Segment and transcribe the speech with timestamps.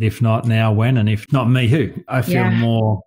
[0.00, 0.96] If not now, when?
[0.96, 1.92] And if not me, who?
[2.08, 2.50] I feel yeah.
[2.50, 3.02] more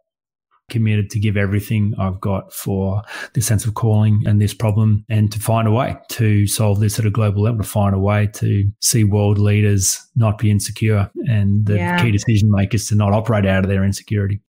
[0.69, 3.01] committed to give everything I've got for
[3.33, 6.97] this sense of calling and this problem and to find a way to solve this
[6.99, 11.11] at a global level, to find a way to see world leaders not be insecure
[11.27, 12.01] and the yeah.
[12.01, 14.41] key decision makers to not operate out of their insecurity.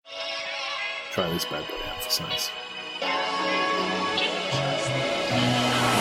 [1.12, 2.50] Try this bad boy out for science.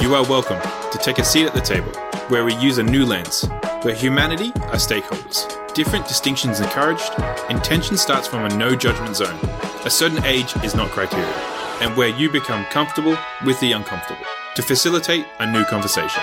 [0.03, 0.59] You are welcome
[0.91, 1.93] to take a seat at the table
[2.27, 3.47] where we use a new lens,
[3.83, 5.47] where humanity are stakeholders.
[5.75, 7.09] Different distinctions encouraged,
[7.49, 9.39] intention starts from a no judgment zone.
[9.85, 11.25] A certain age is not criteria,
[11.79, 16.21] and where you become comfortable with the uncomfortable to facilitate a new conversation.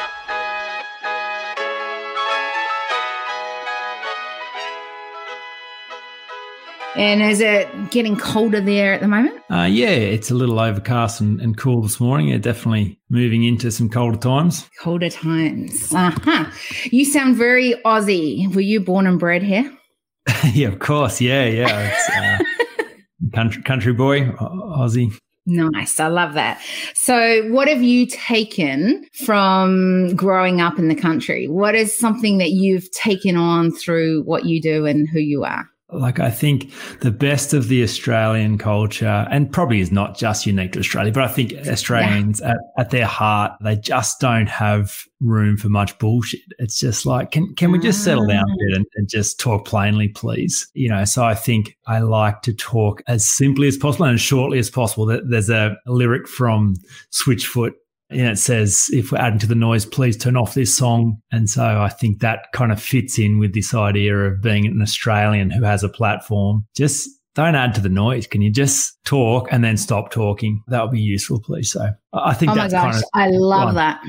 [6.96, 9.40] And is it getting colder there at the moment?
[9.48, 12.28] Uh, yeah, it's a little overcast and, and cool this morning.
[12.28, 14.68] Yeah, definitely moving into some colder times.
[14.80, 15.94] Colder times.
[15.94, 16.50] Uh-huh.
[16.84, 18.52] You sound very Aussie.
[18.54, 19.72] Were you born and bred here?
[20.52, 21.20] yeah, of course.
[21.20, 21.96] Yeah, yeah.
[22.12, 22.84] Uh,
[23.34, 25.16] country, country boy, Aussie.
[25.46, 25.98] Nice.
[25.98, 26.60] I love that.
[26.94, 31.48] So, what have you taken from growing up in the country?
[31.48, 35.68] What is something that you've taken on through what you do and who you are?
[35.92, 40.72] Like I think the best of the Australian culture, and probably is not just unique
[40.72, 42.50] to Australia, but I think Australians yeah.
[42.50, 46.40] at, at, their heart, they just don't have room for much bullshit.
[46.58, 49.64] It's just like, can can we just settle down a bit and, and just talk
[49.64, 50.68] plainly, please?
[50.74, 54.20] You know, so I think I like to talk as simply as possible and as
[54.20, 55.06] shortly as possible.
[55.06, 56.76] There's a lyric from
[57.12, 57.72] Switchfoot
[58.10, 61.20] and it says, if we're adding to the noise, please turn off this song.
[61.30, 64.82] And so I think that kind of fits in with this idea of being an
[64.82, 66.66] Australian who has a platform.
[66.74, 68.26] Just don't add to the noise.
[68.26, 70.62] Can you just talk and then stop talking?
[70.66, 71.70] That would be useful, please.
[71.70, 74.02] So I think oh that's gosh, kind of I love that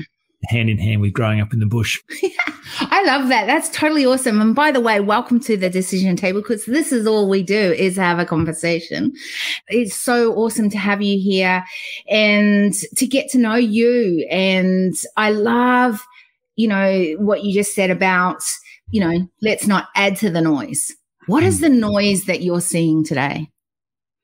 [0.44, 2.00] hand in hand with growing up in the bush.
[2.80, 3.46] I love that.
[3.46, 4.40] That's totally awesome.
[4.40, 7.72] And by the way, welcome to the decision table because this is all we do
[7.72, 9.12] is have a conversation.
[9.68, 11.64] It's so awesome to have you here
[12.08, 14.26] and to get to know you.
[14.30, 16.00] And I love,
[16.56, 18.42] you know, what you just said about,
[18.90, 20.92] you know, let's not add to the noise.
[21.26, 21.64] What is hmm.
[21.64, 23.48] the noise that you're seeing today?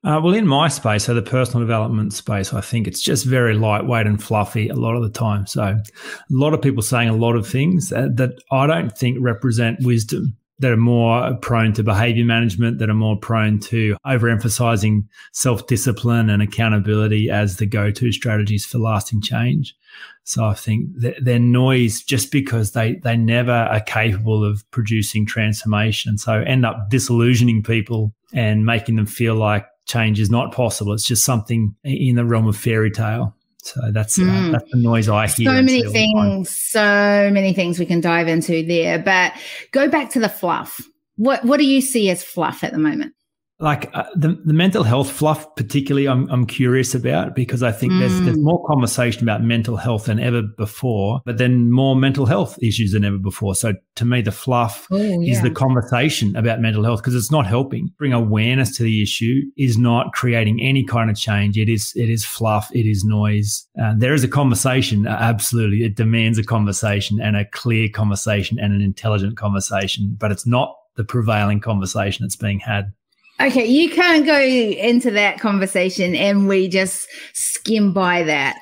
[0.05, 3.55] Uh, well, in my space, so the personal development space, I think it's just very
[3.55, 5.45] lightweight and fluffy a lot of the time.
[5.47, 5.83] So, a
[6.31, 10.37] lot of people saying a lot of things that, that I don't think represent wisdom,
[10.61, 16.31] that are more prone to behavior management, that are more prone to overemphasizing self discipline
[16.31, 19.75] and accountability as the go to strategies for lasting change.
[20.23, 26.19] So, I think they're noise just because they, they never are capable of producing transformation.
[26.19, 30.93] So, end up disillusioning people and making them feel like change is not possible.
[30.93, 33.35] It's just something in the realm of fairy tale.
[33.63, 34.29] So that's mm.
[34.29, 34.53] uh, hmm.
[34.53, 35.51] that's the noise I hear.
[35.51, 38.99] So many things, so many things we can dive into there.
[38.99, 39.33] But
[39.73, 40.81] go back to the fluff.
[41.17, 43.15] What what do you see as fluff at the moment?
[43.61, 47.93] Like uh, the, the mental health fluff particularly I'm, I'm curious about because i think
[47.93, 48.01] mm.
[48.01, 48.43] there's there's mm.
[48.43, 53.05] more conversation about mental health than ever before but then more mental health issues than
[53.05, 55.33] ever before so to me the fluff oh, yeah.
[55.33, 59.43] is the conversation about mental health because it's not helping bring awareness to the issue
[59.57, 63.67] is not creating any kind of change it is it is fluff it is noise
[63.83, 68.59] uh, there is a conversation uh, absolutely it demands a conversation and a clear conversation
[68.61, 72.93] and an intelligent conversation but it's not the prevailing conversation that's being had
[73.41, 78.59] Okay, you can't go into that conversation and we just skim by that.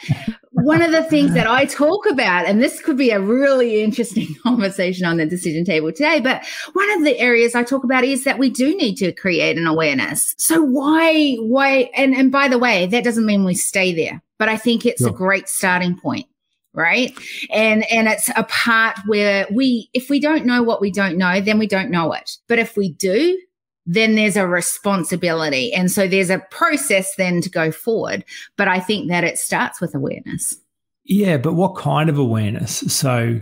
[0.51, 4.35] One of the things that I talk about, and this could be a really interesting
[4.43, 6.45] conversation on the decision table today, but
[6.75, 9.67] one of the areas I talk about is that we do need to create an
[9.67, 10.35] awareness.
[10.37, 14.51] So why, why, and, and by the way, that doesn't mean we stay there, but
[14.51, 16.27] I think it's a great starting point
[16.75, 17.19] right
[17.51, 21.41] and and it's a part where we if we don't know what we don't know
[21.41, 23.41] then we don't know it but if we do
[23.87, 25.73] then there's a responsibility.
[25.73, 28.25] And so there's a process then to go forward.
[28.57, 30.57] But I think that it starts with awareness.
[31.05, 32.79] Yeah, but what kind of awareness?
[32.93, 33.41] So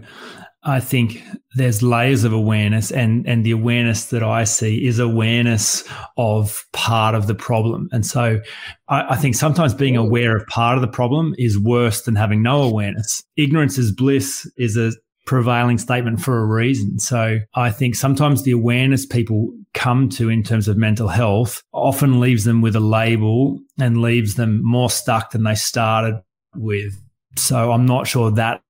[0.66, 1.22] I think
[1.54, 5.84] there's layers of awareness and and the awareness that I see is awareness
[6.16, 7.88] of part of the problem.
[7.92, 8.40] And so
[8.88, 12.42] I, I, think sometimes being aware of part of the problem is worse than having
[12.42, 13.22] no awareness.
[13.36, 14.92] Ignorance is bliss is a
[15.24, 16.98] prevailing statement for a reason.
[16.98, 22.20] So I think sometimes the awareness people come to in terms of mental health often
[22.20, 26.20] leaves them with a label and leaves them more stuck than they started
[26.54, 26.94] with.
[27.36, 28.60] So I'm not sure that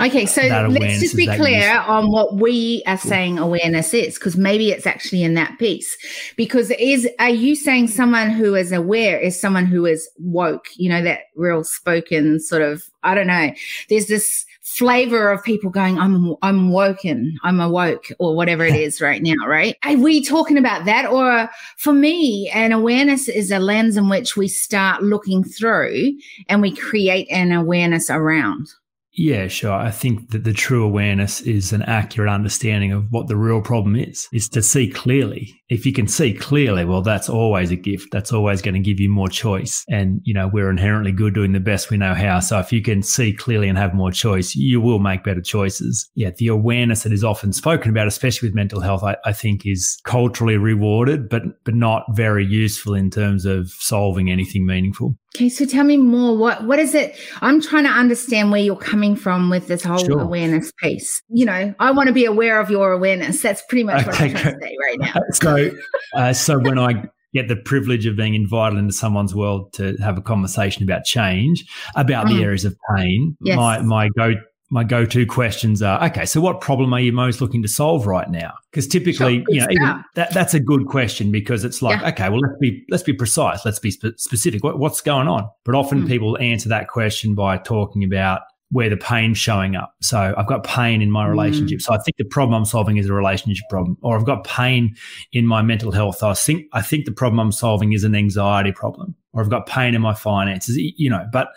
[0.00, 4.70] Okay, so let's just be clear on what we are saying awareness is, because maybe
[4.70, 5.94] it's actually in that piece.
[6.34, 10.68] Because is are you saying someone who is aware is someone who is woke?
[10.76, 13.52] You know that real spoken sort of I don't know.
[13.90, 14.46] There's this
[14.76, 19.46] flavor of people going, I'm I'm woken, I'm awoke, or whatever it is right now,
[19.46, 19.76] right?
[19.84, 21.06] Are we talking about that?
[21.06, 26.12] Or for me, an awareness is a lens in which we start looking through
[26.48, 28.68] and we create an awareness around.
[29.14, 29.72] Yeah, sure.
[29.72, 33.94] I think that the true awareness is an accurate understanding of what the real problem
[33.94, 35.54] is, is to see clearly.
[35.68, 38.08] If you can see clearly, well, that's always a gift.
[38.10, 39.84] That's always going to give you more choice.
[39.90, 42.40] And, you know, we're inherently good doing the best we know how.
[42.40, 46.10] So if you can see clearly and have more choice, you will make better choices.
[46.14, 49.66] Yeah, the awareness that is often spoken about, especially with mental health, I, I think
[49.66, 55.18] is culturally rewarded, but, but not very useful in terms of solving anything meaningful.
[55.34, 56.36] Okay, so tell me more.
[56.36, 57.16] What what is it?
[57.40, 60.20] I'm trying to understand where you're coming from with this whole sure.
[60.20, 61.22] awareness piece.
[61.30, 63.40] You know, I want to be aware of your awareness.
[63.40, 65.14] That's pretty much what I'm trying to say right now.
[65.32, 65.70] so,
[66.14, 70.18] uh, so when I get the privilege of being invited into someone's world to have
[70.18, 71.64] a conversation about change,
[71.96, 72.36] about mm.
[72.36, 73.56] the areas of pain, yes.
[73.56, 74.34] my my go
[74.72, 78.30] my go-to questions are okay so what problem are you most looking to solve right
[78.30, 78.54] now?
[78.70, 82.08] Because typically sure, you know even that, that's a good question because it's like yeah.
[82.08, 83.66] okay well let's be let's be precise.
[83.66, 84.64] Let's be spe- specific.
[84.64, 85.46] What, what's going on?
[85.64, 86.08] But often mm.
[86.08, 88.40] people answer that question by talking about
[88.70, 89.94] where the pain's showing up.
[90.00, 91.80] So i've got pain in my relationship.
[91.80, 91.82] Mm.
[91.82, 94.96] so i think the problem i'm solving is a relationship problem or i've got pain
[95.34, 96.22] in my mental health.
[96.22, 99.66] I think i think the problem i'm solving is an anxiety problem or i've got
[99.66, 101.48] pain in my finances you know but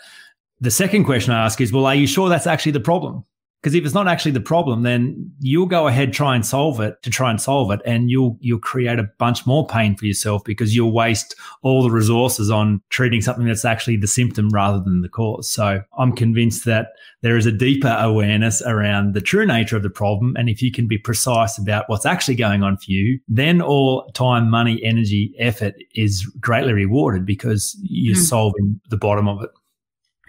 [0.60, 3.24] the second question I ask is, well, are you sure that's actually the problem?
[3.62, 7.02] Because if it's not actually the problem, then you'll go ahead try and solve it
[7.02, 10.44] to try and solve it, and you'll you'll create a bunch more pain for yourself
[10.44, 15.00] because you'll waste all the resources on treating something that's actually the symptom rather than
[15.00, 15.50] the cause.
[15.50, 16.90] So I'm convinced that
[17.22, 20.70] there is a deeper awareness around the true nature of the problem, and if you
[20.70, 25.34] can be precise about what's actually going on for you, then all time, money, energy,
[25.40, 28.20] effort is greatly rewarded because you're mm.
[28.20, 29.50] solving the bottom of it.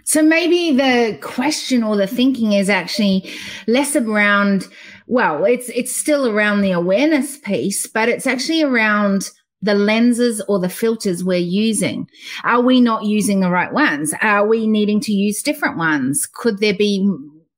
[0.08, 3.30] So maybe the question or the thinking is actually
[3.66, 4.66] less around,
[5.06, 9.28] well, it's, it's still around the awareness piece, but it's actually around
[9.60, 12.08] the lenses or the filters we're using.
[12.42, 14.14] Are we not using the right ones?
[14.22, 16.26] Are we needing to use different ones?
[16.26, 17.06] Could there be,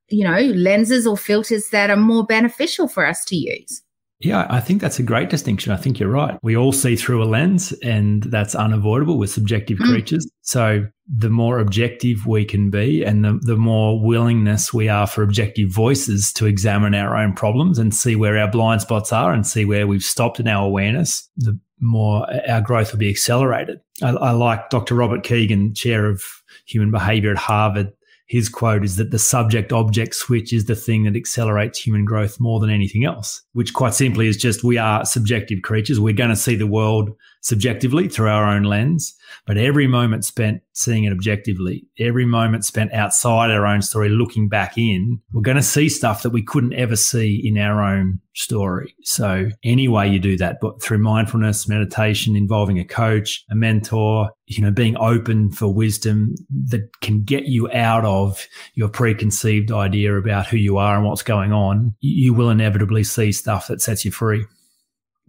[0.08, 3.80] you know, lenses or filters that are more beneficial for us to use?
[4.20, 5.72] Yeah, I think that's a great distinction.
[5.72, 6.38] I think you're right.
[6.42, 9.18] We all see through a lens, and that's unavoidable.
[9.18, 9.90] We're subjective mm.
[9.90, 10.30] creatures.
[10.42, 15.22] So the more objective we can be, and the, the more willingness we are for
[15.22, 19.46] objective voices to examine our own problems and see where our blind spots are and
[19.46, 23.80] see where we've stopped in our awareness, the more our growth will be accelerated.
[24.02, 24.96] I, I like Dr.
[24.96, 26.22] Robert Kegan, chair of
[26.66, 27.92] human behavior at Harvard,
[28.30, 32.38] his quote is that the subject object switch is the thing that accelerates human growth
[32.38, 35.98] more than anything else, which quite simply is just we are subjective creatures.
[35.98, 37.10] We're going to see the world
[37.40, 39.16] subjectively through our own lens.
[39.46, 44.48] But every moment spent seeing it objectively, every moment spent outside our own story, looking
[44.48, 48.20] back in, we're going to see stuff that we couldn't ever see in our own
[48.34, 48.94] story.
[49.02, 54.30] So any way you do that, but through mindfulness, meditation, involving a coach, a mentor,
[54.46, 56.34] you know, being open for wisdom
[56.68, 61.22] that can get you out of your preconceived idea about who you are and what's
[61.22, 64.44] going on, you will inevitably see stuff that sets you free.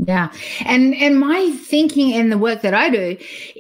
[0.03, 0.31] Yeah.
[0.65, 3.17] And and my thinking and the work that I do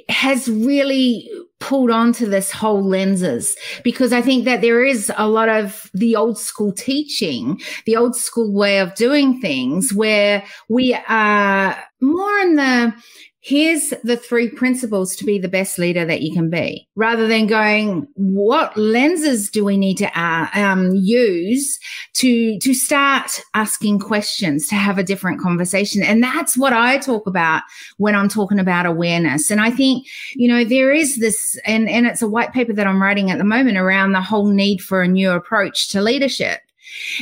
[0.09, 1.29] has really
[1.59, 6.15] pulled onto this whole lenses because I think that there is a lot of the
[6.15, 12.55] old school teaching, the old school way of doing things where we are more in
[12.55, 12.93] the
[13.41, 16.87] here's the three principles to be the best leader that you can be.
[16.95, 21.79] Rather than going what lenses do we need to uh, um, use
[22.13, 26.03] to to start asking questions to have a different conversation?
[26.03, 27.63] And that's what i talk about
[27.97, 29.49] when i'm talking about awareness.
[29.49, 32.87] And i think you know there is this and and it's a white paper that
[32.87, 36.59] i'm writing at the moment around the whole need for a new approach to leadership.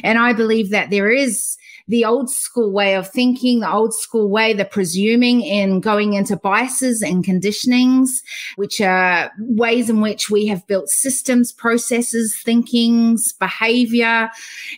[0.04, 1.59] And i believe that there is
[1.90, 6.38] the old school way of thinking, the old school way, the presuming and going into
[6.38, 8.08] biases and conditionings,
[8.56, 14.30] which are ways in which we have built systems, processes, thinkings, behavior,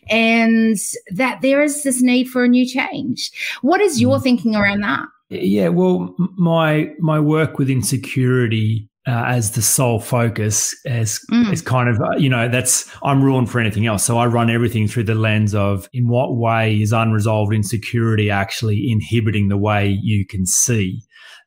[0.09, 0.77] and
[1.11, 3.29] that there is this need for a new change.
[3.61, 4.23] What is your mm.
[4.23, 5.05] thinking around that?
[5.29, 11.51] Yeah, well, my my work with insecurity uh, as the sole focus as mm.
[11.51, 14.03] is kind of uh, you know that's I'm ruined for anything else.
[14.03, 18.91] So I run everything through the lens of in what way is unresolved insecurity actually
[18.91, 21.01] inhibiting the way you can see.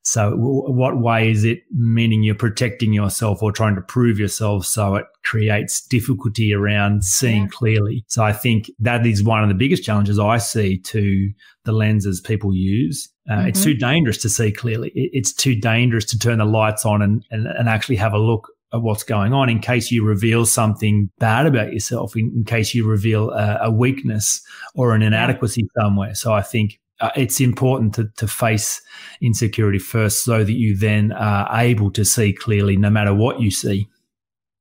[0.04, 4.66] So, w- what way is it meaning you're protecting yourself or trying to prove yourself?
[4.66, 7.48] So it creates difficulty around seeing yeah.
[7.48, 8.04] clearly.
[8.08, 11.30] So I think that is one of the biggest challenges I see to
[11.64, 13.08] the lenses people use.
[13.28, 13.48] Uh, mm-hmm.
[13.48, 14.92] It's too dangerous to see clearly.
[14.94, 18.48] It's too dangerous to turn the lights on and, and, and actually have a look
[18.72, 22.74] at what's going on in case you reveal something bad about yourself, in, in case
[22.74, 24.42] you reveal a, a, weakness
[24.74, 26.14] or an inadequacy somewhere.
[26.14, 28.82] So I think uh, it's important to, to face
[29.22, 33.50] insecurity first so that you then are able to see clearly no matter what you
[33.50, 33.88] see.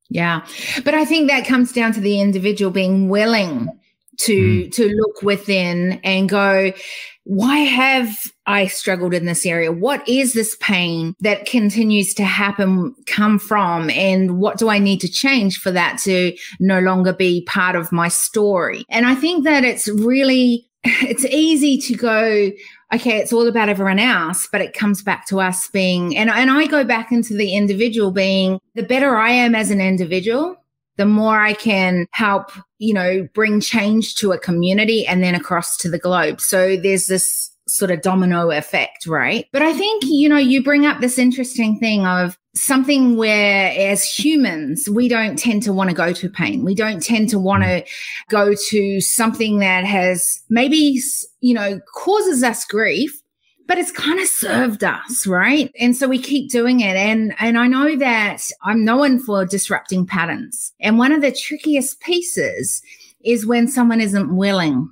[0.09, 0.45] Yeah.
[0.85, 3.67] But I think that comes down to the individual being willing
[4.19, 4.71] to mm.
[4.73, 6.71] to look within and go
[7.25, 9.71] why have I struggled in this area?
[9.71, 13.89] What is this pain that continues to happen come from?
[13.91, 17.91] And what do I need to change for that to no longer be part of
[17.91, 18.83] my story?
[18.89, 22.51] And I think that it's really, it's easy to go,
[22.93, 26.51] okay, it's all about everyone else, but it comes back to us being, and, and
[26.51, 30.57] I go back into the individual being the better I am as an individual,
[30.97, 35.77] the more I can help, you know, bring change to a community and then across
[35.77, 36.39] to the globe.
[36.39, 39.47] So there's this sort of domino effect, right?
[39.51, 44.03] But I think, you know, you bring up this interesting thing of something where as
[44.03, 46.63] humans, we don't tend to want to go to pain.
[46.63, 47.87] We don't tend to want to mm.
[48.29, 51.01] go to something that has maybe,
[51.41, 53.22] you know, causes us grief
[53.67, 55.71] but it's kind of served us, right?
[55.79, 56.95] And so we keep doing it.
[56.95, 60.73] And, and I know that I'm known for disrupting patterns.
[60.79, 62.81] And one of the trickiest pieces
[63.23, 64.89] is when someone isn't willing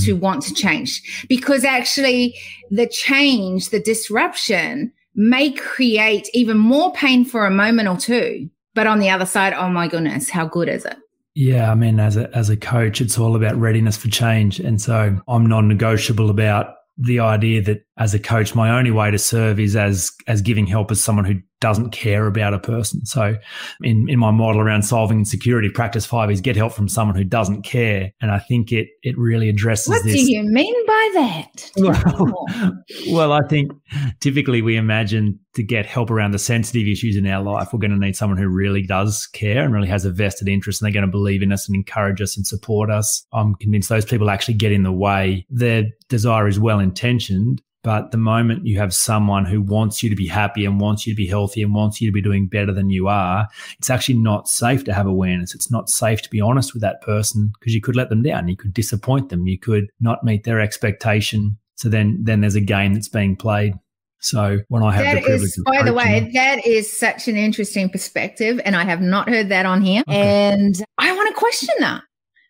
[0.00, 0.20] to hmm.
[0.20, 2.34] want to change because actually
[2.70, 8.48] the change, the disruption may create even more pain for a moment or two.
[8.74, 10.96] But on the other side, oh my goodness, how good is it?
[11.34, 14.80] Yeah, I mean, as a as a coach, it's all about readiness for change, and
[14.80, 19.58] so I'm non-negotiable about the idea that as a coach, my only way to serve
[19.58, 23.06] is as as giving help as someone who doesn't care about a person.
[23.06, 23.36] So
[23.82, 27.24] in, in my model around solving insecurity, practice five is get help from someone who
[27.24, 28.12] doesn't care.
[28.20, 30.14] And I think it it really addresses what this.
[30.14, 31.70] do you mean by that?
[31.86, 33.72] Well, well, I think
[34.20, 37.90] typically we imagine to get help around the sensitive issues in our life, we're going
[37.90, 40.92] to need someone who really does care and really has a vested interest and they're
[40.92, 43.26] going to believe in us and encourage us and support us.
[43.32, 45.46] I'm convinced those people actually get in the way.
[45.48, 50.16] Their desire is well intentioned, but the moment you have someone who wants you to
[50.16, 52.72] be happy and wants you to be healthy and wants you to be doing better
[52.72, 53.46] than you are,
[53.78, 55.54] it's actually not safe to have awareness.
[55.54, 58.48] It's not safe to be honest with that person because you could let them down.
[58.48, 59.46] You could disappoint them.
[59.46, 61.58] You could not meet their expectation.
[61.76, 63.74] So then, then there's a game that's being played.
[64.18, 67.36] So when I have that the privilege is, by the way, that is such an
[67.36, 70.02] interesting perspective, and I have not heard that on here.
[70.08, 70.20] Okay.
[70.20, 72.02] And I want to question that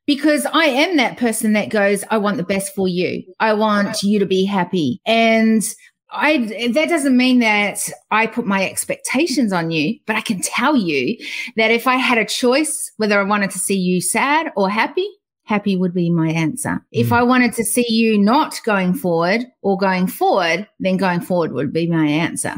[0.06, 3.24] because I am that person that goes, I want the best for you.
[3.40, 5.00] I want you to be happy.
[5.04, 5.62] And
[6.10, 10.76] I, that doesn't mean that I put my expectations on you, but I can tell
[10.76, 11.18] you
[11.56, 15.08] that if I had a choice whether I wanted to see you sad or happy,
[15.44, 16.70] happy would be my answer.
[16.70, 16.82] Mm.
[16.92, 21.52] If I wanted to see you not going forward or going forward, then going forward
[21.52, 22.54] would be my answer.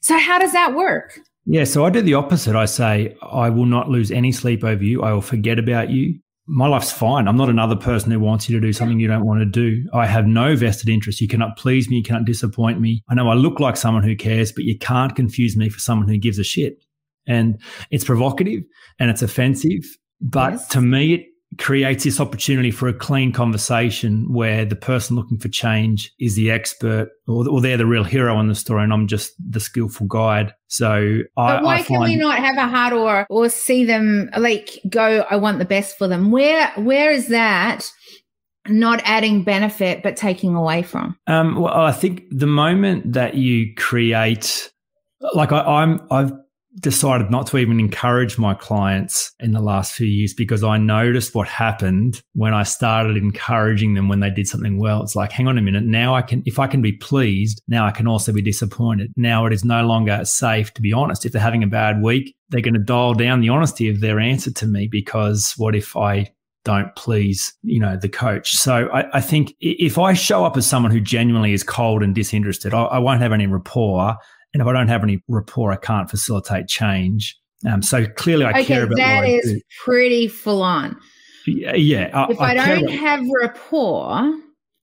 [0.00, 1.20] So how does that work?
[1.44, 2.56] Yeah, so I do the opposite.
[2.56, 5.02] I say, I will not lose any sleep over you.
[5.02, 6.18] I will forget about you
[6.48, 7.28] my life's fine.
[7.28, 9.86] I'm not another person who wants you to do something you don't want to do.
[9.92, 11.20] I have no vested interest.
[11.20, 11.96] You cannot please me.
[11.96, 13.04] You cannot disappoint me.
[13.08, 16.08] I know I look like someone who cares, but you can't confuse me for someone
[16.08, 16.82] who gives a shit.
[17.26, 18.62] And it's provocative
[18.98, 19.84] and it's offensive.
[20.22, 20.68] But yes.
[20.68, 21.26] to me, it
[21.56, 26.50] creates this opportunity for a clean conversation where the person looking for change is the
[26.50, 30.06] expert or, or they're the real hero in the story and I'm just the skillful
[30.06, 30.52] guide.
[30.66, 34.28] So I, but why I can we not have a heart or or see them
[34.36, 36.30] like go, I want the best for them?
[36.30, 37.90] Where where is that
[38.66, 41.18] not adding benefit but taking away from?
[41.26, 44.70] Um, well, I think the moment that you create
[45.34, 46.32] like I, I'm I've
[46.80, 51.34] decided not to even encourage my clients in the last few years because I noticed
[51.34, 55.02] what happened when I started encouraging them when they did something well.
[55.02, 55.84] It's like, hang on a minute.
[55.84, 59.12] Now I can, if I can be pleased, now I can also be disappointed.
[59.16, 61.26] Now it is no longer safe to be honest.
[61.26, 64.18] If they're having a bad week, they're going to dial down the honesty of their
[64.20, 66.32] answer to me because what if I
[66.64, 68.52] don't please, you know, the coach.
[68.52, 72.14] So I, I, think if I show up as someone who genuinely is cold and
[72.14, 74.16] disinterested, I, I won't have any rapport.
[74.54, 77.38] And if I don't have any rapport, I can't facilitate change.
[77.68, 80.96] Um, so clearly, I okay, care about that is pretty full on.
[81.46, 84.32] Yeah, yeah I, if I, I don't have rapport,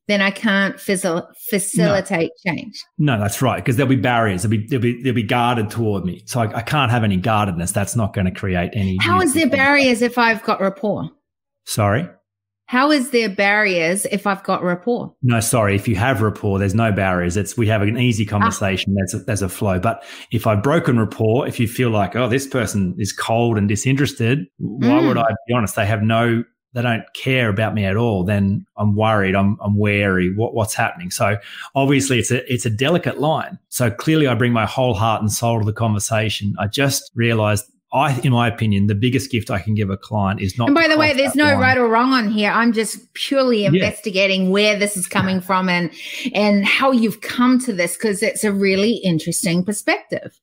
[0.07, 2.53] then I can't facilitate no.
[2.53, 2.84] change.
[2.98, 3.57] No, that's right.
[3.57, 4.43] Because there'll be barriers.
[4.43, 6.22] They'll be, they'll be, they'll be guarded toward me.
[6.25, 7.72] So I, I can't have any guardedness.
[7.72, 8.98] That's not going to create any.
[9.01, 11.10] How is there barriers if I've got rapport?
[11.65, 12.07] Sorry?
[12.67, 15.13] How is there barriers if I've got rapport?
[15.22, 15.75] No, sorry.
[15.75, 17.38] If you have rapport, there's no barriers.
[17.38, 18.95] It's we have an easy conversation.
[18.95, 19.01] Ah.
[19.01, 19.79] There's a, there's a flow.
[19.79, 23.67] But if I've broken rapport, if you feel like oh this person is cold and
[23.67, 25.07] disinterested, why mm.
[25.07, 25.75] would I be honest?
[25.75, 26.43] They have no
[26.75, 29.34] they don't care about me at all, then I'm worried.
[29.34, 30.36] I'm, I'm wary.
[30.36, 31.10] What, what's happening?
[31.10, 31.38] So
[31.74, 33.57] obviously it's a, it's a delicate line.
[33.69, 36.53] So clearly I bring my whole heart and soul to the conversation.
[36.60, 40.42] I just realized I, in my opinion, the biggest gift I can give a client
[40.42, 40.68] is not.
[40.68, 42.52] And by the way, there's no right or wrong on here.
[42.52, 44.50] I'm just purely investigating yeah.
[44.50, 45.90] where this is coming from and
[46.34, 50.38] and how you've come to this because it's a really interesting perspective.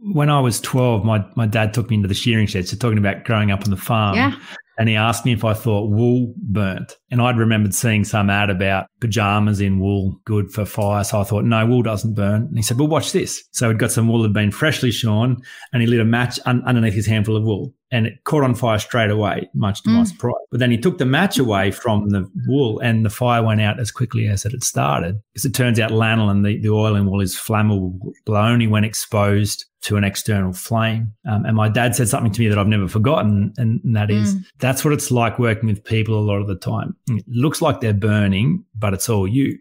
[0.00, 2.68] When I was 12, my my dad took me into the shearing shed.
[2.68, 4.14] So talking about growing up on the farm.
[4.14, 4.38] Yeah
[4.78, 6.96] and he asked me if I thought wool burnt.
[7.10, 11.02] And I'd remembered seeing some ad about pajamas in wool good for fire.
[11.02, 12.42] So I thought, no, wool doesn't burn.
[12.42, 13.42] And he said, well, watch this.
[13.50, 15.38] So he'd got some wool that had been freshly shorn
[15.72, 18.54] and he lit a match un- underneath his handful of wool and it caught on
[18.54, 19.94] fire straight away, much to mm.
[19.94, 20.34] my surprise.
[20.50, 23.80] But then he took the match away from the wool and the fire went out
[23.80, 25.20] as quickly as it had started.
[25.32, 29.64] Because it turns out lanolin, the, the oil in wool, is flammable only when exposed
[29.82, 31.12] to an external flame.
[31.28, 34.10] Um, and my dad said something to me that I've never forgotten, and, and that
[34.10, 34.44] is mm.
[34.58, 36.96] that's what it's like working with people a lot of the time.
[37.08, 39.58] It looks like they're burning, but it's all you.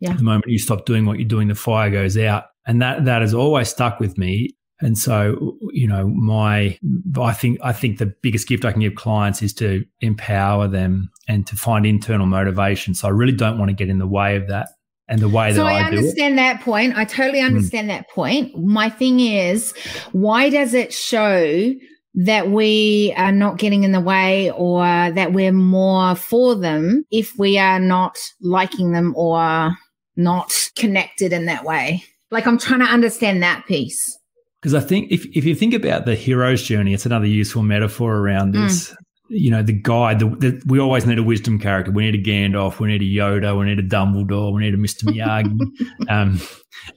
[0.00, 0.14] Yeah.
[0.14, 2.44] The moment you stop doing what you're doing, the fire goes out.
[2.66, 4.50] And that that has always stuck with me.
[4.82, 6.78] And so, you know, my
[7.20, 11.10] I think I think the biggest gift I can give clients is to empower them
[11.28, 12.94] and to find internal motivation.
[12.94, 14.70] So I really don't want to get in the way of that
[15.10, 16.96] and the way so that I, I understand that point.
[16.96, 17.46] I totally hmm.
[17.46, 17.96] understand mm.
[17.96, 18.56] that point.
[18.56, 19.74] My thing is,
[20.12, 21.74] why does it show
[22.14, 27.36] that we are not getting in the way or that we're more for them if
[27.36, 29.72] we are not liking them or
[30.16, 32.04] not connected in that way?
[32.30, 34.16] Like I'm trying to understand that piece.
[34.60, 38.14] Because I think if, if you think about the hero's journey, it's another useful metaphor
[38.14, 38.62] around hmm.
[38.62, 38.90] this.
[38.90, 38.96] Mm.
[39.32, 41.92] You know, the guide, the, the, we always need a wisdom character.
[41.92, 44.76] We need a Gandalf, we need a Yoda, we need a Dumbledore, we need a
[44.76, 45.04] Mr.
[45.04, 45.60] Miyagi.
[46.10, 46.40] um,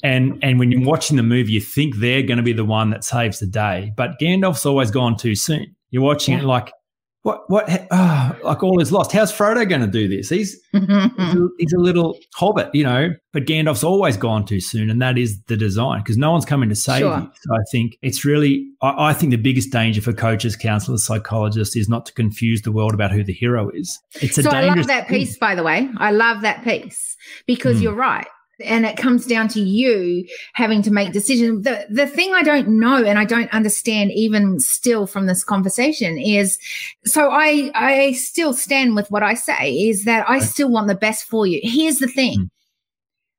[0.02, 2.90] and and when you're watching the movie, you think they're going to be the one
[2.90, 3.92] that saves the day.
[3.96, 5.76] But Gandalf's always gone too soon.
[5.92, 6.42] You're watching yeah.
[6.42, 6.72] it like,
[7.24, 9.12] what what oh, like all is lost.
[9.12, 10.30] How's frodo going to do this?
[10.30, 14.90] He's he's, a, he's, a, little hobbit you know but gandalf's always gone too soon
[14.90, 17.20] and that is the design because no one's coming to save sure.
[17.20, 21.06] you so i think it's really I, I, think the biggest danger for coaches counselors
[21.06, 24.00] psychologists is not to confuse the world about who the hero is.
[24.22, 25.90] It's a so dangerous i love that piece by the way.
[25.98, 27.16] I love that piece
[27.46, 27.84] because mm.
[27.84, 28.28] you're right
[28.64, 31.64] and it comes down to you having to make decisions.
[31.64, 36.18] The the thing I don't know and I don't understand even still from this conversation
[36.18, 36.58] is
[37.06, 40.96] so I I still stand with what I say is that I still want the
[40.96, 41.60] best for you.
[41.64, 42.40] Here's the thing.
[42.40, 42.50] Mm.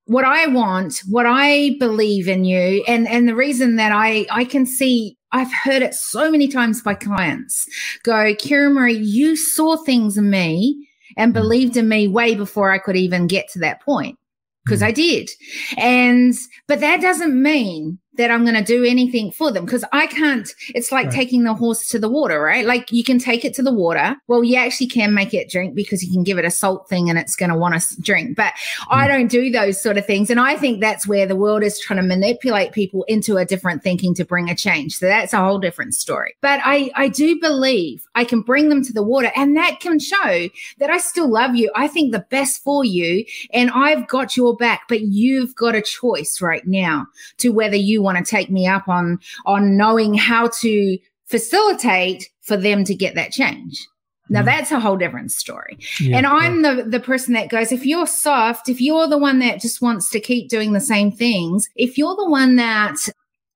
[0.07, 4.45] What I want, what I believe in you, and and the reason that I I
[4.45, 7.67] can see I've heard it so many times by clients
[8.05, 11.35] go, Kira Marie, you saw things in me and mm.
[11.35, 14.19] believed in me way before I could even get to that point
[14.65, 14.83] because.
[14.83, 14.95] I hmm.
[14.95, 15.31] did.
[15.77, 16.35] And,
[16.67, 20.53] but that doesn't mean that I'm going to do anything for them because I can't.
[20.75, 21.15] It's like right.
[21.15, 22.65] taking the horse to the water, right?
[22.65, 24.17] Like you can take it to the water.
[24.29, 27.11] Well, you actually can make it drink because you can give it a salt thing
[27.11, 28.37] and it's going to want to drink.
[28.37, 28.87] But mm.
[28.91, 30.31] I don't do those sort of things.
[30.31, 33.83] And I think that's where the world is trying to manipulate people into a different
[33.83, 34.97] thinking to bring a change.
[34.97, 36.37] So that's a whole different story.
[36.41, 39.99] But I, I do believe I can bring them to the water and that can
[39.99, 40.49] show
[40.79, 41.71] that I still love you.
[41.75, 45.83] I think the best for you and I've got your back, but you've got a
[45.83, 47.07] choice right now
[47.39, 52.57] to whether you want to take me up on on knowing how to facilitate for
[52.57, 53.85] them to get that change.
[54.29, 54.47] Now mm.
[54.47, 55.79] that's a whole different story.
[56.01, 56.75] Yeah, and I'm yeah.
[56.75, 60.11] the the person that goes if you're soft, if you're the one that just wants
[60.11, 62.97] to keep doing the same things, if you're the one that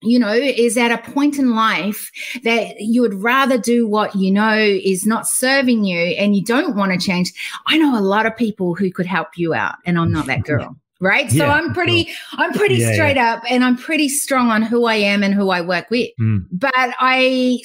[0.00, 2.12] you know, is at a point in life
[2.44, 6.76] that you would rather do what you know is not serving you and you don't
[6.76, 7.32] want to change.
[7.66, 10.44] I know a lot of people who could help you out, and I'm not that
[10.44, 11.32] girl right?
[11.32, 13.34] Yeah, so i'm pretty i'm pretty yeah, straight yeah.
[13.34, 16.10] up and i'm pretty strong on who i am and who i work with.
[16.20, 16.46] Mm.
[16.52, 17.58] but i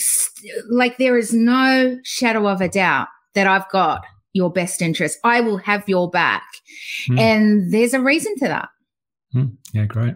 [0.70, 5.20] like there is no shadow of a doubt that i've got your best interest.
[5.24, 6.44] I will have your back.
[7.10, 7.20] Mm.
[7.20, 8.70] and there's a reason to that.
[9.36, 9.58] Mm.
[9.74, 10.16] yeah great.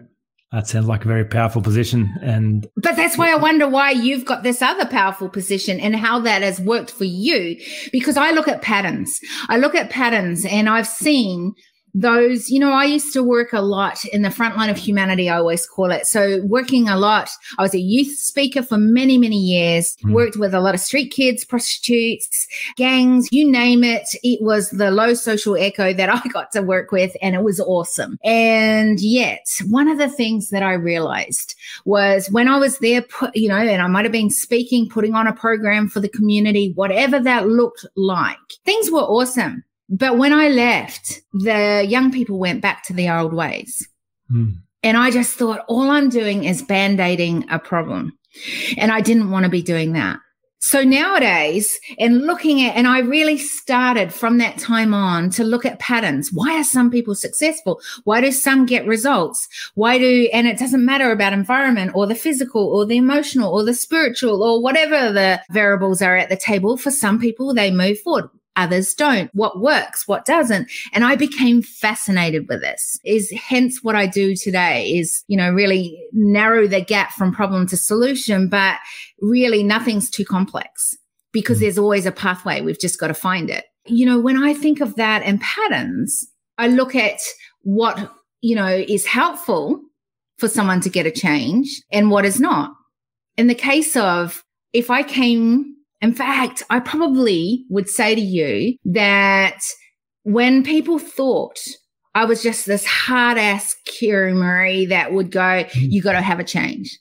[0.52, 4.24] That sounds like a very powerful position and but that's why i wonder why you've
[4.24, 7.60] got this other powerful position and how that has worked for you.
[7.92, 9.20] Because i look at patterns.
[9.48, 11.54] I look at patterns and i've seen
[11.94, 15.28] those, you know, I used to work a lot in the front line of humanity,
[15.28, 16.06] I always call it.
[16.06, 20.12] So, working a lot, I was a youth speaker for many, many years, mm.
[20.12, 22.46] worked with a lot of street kids, prostitutes,
[22.76, 24.08] gangs, you name it.
[24.22, 27.60] It was the low social echo that I got to work with, and it was
[27.60, 28.18] awesome.
[28.24, 33.48] And yet, one of the things that I realized was when I was there, you
[33.48, 37.18] know, and I might have been speaking, putting on a program for the community, whatever
[37.20, 39.64] that looked like, things were awesome.
[39.88, 43.88] But when I left, the young people went back to the old ways.
[44.30, 44.58] Mm.
[44.82, 48.16] And I just thought, all I'm doing is band aiding a problem.
[48.76, 50.18] And I didn't want to be doing that.
[50.60, 55.64] So nowadays, and looking at, and I really started from that time on to look
[55.64, 56.32] at patterns.
[56.32, 57.80] Why are some people successful?
[58.04, 59.48] Why do some get results?
[59.74, 63.62] Why do, and it doesn't matter about environment or the physical or the emotional or
[63.62, 66.76] the spiritual or whatever the variables are at the table.
[66.76, 69.30] For some people, they move forward others don't.
[69.34, 70.70] What works, what doesn't.
[70.92, 75.52] And I became fascinated with this is hence what I do today is, you know,
[75.52, 78.78] really narrow the gap from problem to solution, but
[79.20, 80.96] really nothing's too complex
[81.32, 81.62] because mm.
[81.62, 82.60] there's always a pathway.
[82.60, 83.64] We've just got to find it.
[83.86, 86.26] You know, when I think of that and patterns,
[86.58, 87.20] I look at
[87.62, 89.80] what, you know, is helpful
[90.36, 92.72] for someone to get a change and what is not.
[93.36, 98.76] In the case of if I came in fact, I probably would say to you
[98.84, 99.60] that
[100.22, 101.58] when people thought
[102.14, 105.86] I was just this hard ass Kiri Marie that would go, mm-hmm.
[105.90, 106.98] you got to have a change.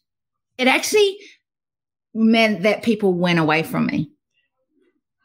[0.57, 1.17] It actually
[2.13, 4.09] meant that people went away from me.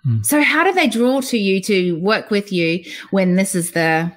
[0.07, 0.25] Mm.
[0.25, 4.13] So how do they draw to you to work with you when this is the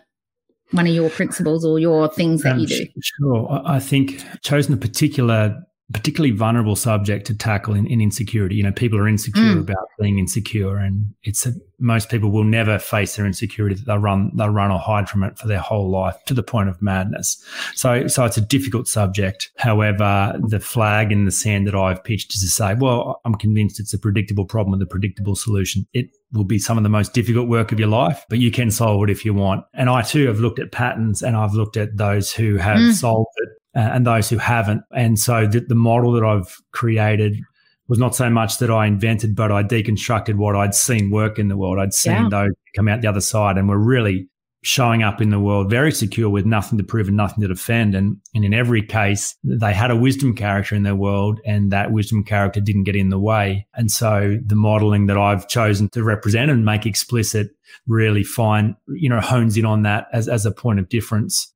[0.71, 2.85] one of your principles or your things that um, you do?
[3.01, 3.61] Sure.
[3.65, 5.55] I think chosen a particular
[5.93, 8.55] particularly vulnerable subject to tackle in, in insecurity.
[8.55, 9.59] You know, people are insecure mm.
[9.59, 13.75] about being insecure, and it's a, most people will never face their insecurity.
[13.85, 16.69] They'll run, they'll run or hide from it for their whole life to the point
[16.69, 17.43] of madness.
[17.75, 19.51] So, so it's a difficult subject.
[19.57, 23.79] However, the flag in the sand that I've pitched is to say, well, I'm convinced
[23.79, 25.85] it's a predictable problem with a predictable solution.
[25.93, 28.71] It will be some of the most difficult work of your life, but you can
[28.71, 29.65] solve it if you want.
[29.73, 32.93] And I too have looked at patterns and I've looked at those who have mm.
[32.93, 34.83] solved it Uh, and those who haven't.
[34.95, 37.37] And so the, the model that I've created
[37.87, 41.49] was not so much that I invented, but I deconstructed what I'd seen work in
[41.49, 41.77] the world.
[41.77, 42.29] I'd seen yeah.
[42.29, 44.27] those come out the other side and were really
[44.65, 47.93] showing up in the world very secure with nothing to prove and nothing to defend.
[47.93, 51.91] And, and in every case, they had a wisdom character in their world and that
[51.91, 53.67] wisdom character didn't get in the way.
[53.75, 57.51] And so the modeling that I've chosen to represent and make explicit
[57.85, 61.53] really fine, you know, hones in on that as, as a point of difference.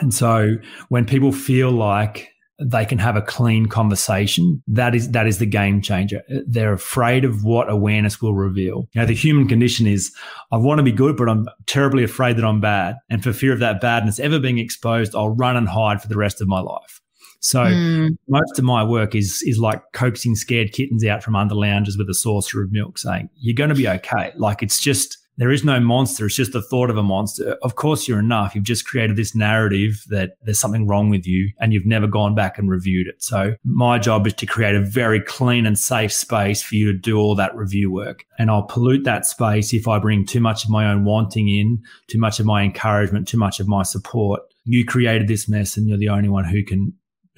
[0.00, 0.56] And so
[0.88, 2.28] when people feel like
[2.60, 6.22] they can have a clean conversation, that is that is the game changer.
[6.46, 8.88] They're afraid of what awareness will reveal.
[8.92, 10.12] You know, the human condition is
[10.50, 12.96] I want to be good, but I'm terribly afraid that I'm bad.
[13.08, 16.18] And for fear of that badness ever being exposed, I'll run and hide for the
[16.18, 17.00] rest of my life.
[17.40, 18.16] So mm.
[18.28, 22.10] most of my work is is like coaxing scared kittens out from under lounges with
[22.10, 24.32] a saucer of milk, saying, You're gonna be okay.
[24.36, 26.26] Like it's just there is no monster.
[26.26, 27.56] It's just the thought of a monster.
[27.62, 28.54] Of course, you're enough.
[28.54, 32.34] You've just created this narrative that there's something wrong with you and you've never gone
[32.34, 33.22] back and reviewed it.
[33.22, 36.98] So my job is to create a very clean and safe space for you to
[36.98, 38.26] do all that review work.
[38.38, 41.82] And I'll pollute that space if I bring too much of my own wanting in,
[42.08, 44.42] too much of my encouragement, too much of my support.
[44.64, 46.92] You created this mess and you're the only one who can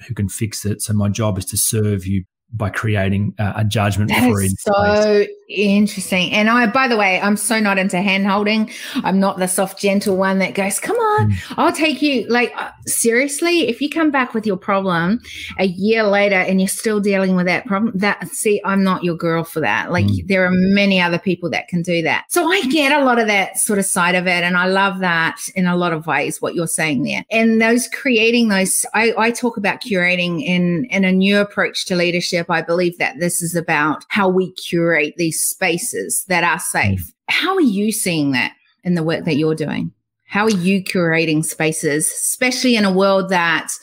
[0.07, 0.81] who can fix it.
[0.81, 4.49] So my job is to serve you by creating a judgment free.
[4.59, 6.31] So interesting.
[6.31, 8.69] And I, by the way, I'm so not into hand holding.
[9.03, 11.53] I'm not the soft, gentle one that goes, come on, mm.
[11.57, 12.27] I'll take you.
[12.27, 15.21] Like, uh, seriously, if you come back with your problem
[15.57, 19.15] a year later and you're still dealing with that problem, that, see, I'm not your
[19.15, 19.91] girl for that.
[19.91, 20.27] Like, mm.
[20.27, 22.25] there are many other people that can do that.
[22.29, 24.43] So I get a lot of that sort of side of it.
[24.43, 27.25] And I love that in a lot of ways, what you're saying there.
[27.29, 31.95] And those creating those, I, I talk about curating in, in a new approach to
[31.95, 32.49] leadership.
[32.49, 37.01] I believe that this is about how we curate these spaces that are safe.
[37.01, 37.13] Mm.
[37.29, 39.91] How are you seeing that in the work that you're doing?
[40.31, 43.73] How are you curating spaces, especially in a world that,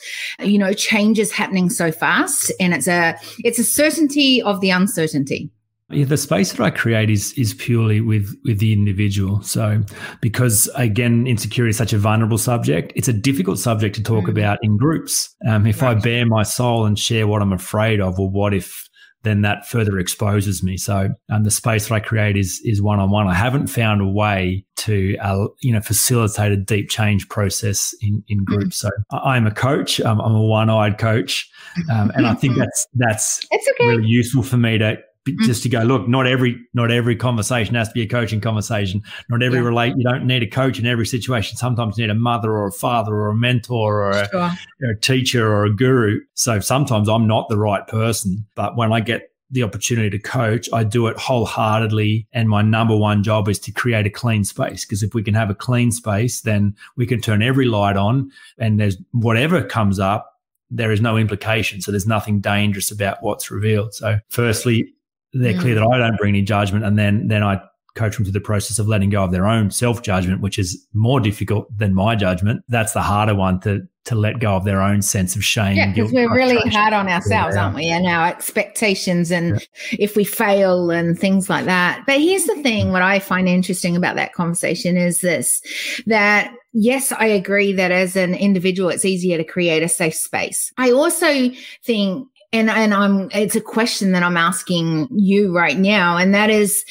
[0.43, 4.71] you know, change is happening so fast and it's a it's a certainty of the
[4.71, 5.51] uncertainty.
[5.91, 9.43] Yeah, the space that I create is is purely with with the individual.
[9.43, 9.83] So,
[10.21, 14.31] because again, insecurity is such a vulnerable subject, it's a difficult subject to talk mm.
[14.31, 15.35] about in groups.
[15.47, 15.97] Um, if right.
[15.97, 18.88] I bare my soul and share what I'm afraid of, or what if
[19.23, 20.77] then that further exposes me.
[20.77, 23.27] So um, the space that I create is is one on one.
[23.27, 28.23] I haven't found a way to uh, you know facilitate a deep change process in
[28.27, 28.77] in groups.
[28.77, 29.99] So I'm a coach.
[30.01, 31.49] Um, I'm a one eyed coach,
[31.91, 33.87] um, and I think that's that's okay.
[33.87, 35.01] really useful for me to Mm.
[35.33, 35.45] Mm.
[35.45, 39.01] just to go look not every not every conversation has to be a coaching conversation
[39.29, 39.65] not every yeah.
[39.65, 42.67] relate you don't need a coach in every situation sometimes you need a mother or
[42.67, 44.51] a father or a mentor or a, sure.
[44.83, 48.91] or a teacher or a guru so sometimes i'm not the right person but when
[48.91, 52.27] i get the opportunity to coach, I do it wholeheartedly.
[52.33, 54.85] And my number one job is to create a clean space.
[54.85, 58.31] Because if we can have a clean space, then we can turn every light on
[58.57, 60.39] and there's whatever comes up,
[60.69, 61.81] there is no implication.
[61.81, 63.93] So there's nothing dangerous about what's revealed.
[63.95, 64.93] So firstly,
[65.33, 65.61] they're mm.
[65.61, 67.61] clear that I don't bring any judgment, and then then I
[67.95, 70.87] coach them through the process of letting go of their own self judgment, which is
[70.93, 72.63] more difficult than my judgment.
[72.69, 75.77] That's the harder one to to let go of their own sense of shame.
[75.77, 77.63] Yeah, because we're really hard on ourselves, yeah.
[77.63, 77.89] aren't we?
[77.89, 79.97] And our expectations and yeah.
[79.99, 82.03] if we fail and things like that.
[82.07, 85.61] But here's the thing what I find interesting about that conversation is this
[86.07, 90.71] that yes, I agree that as an individual, it's easier to create a safe space.
[90.77, 91.51] I also
[91.83, 96.49] think and and I'm it's a question that I'm asking you right now, and that
[96.49, 96.83] is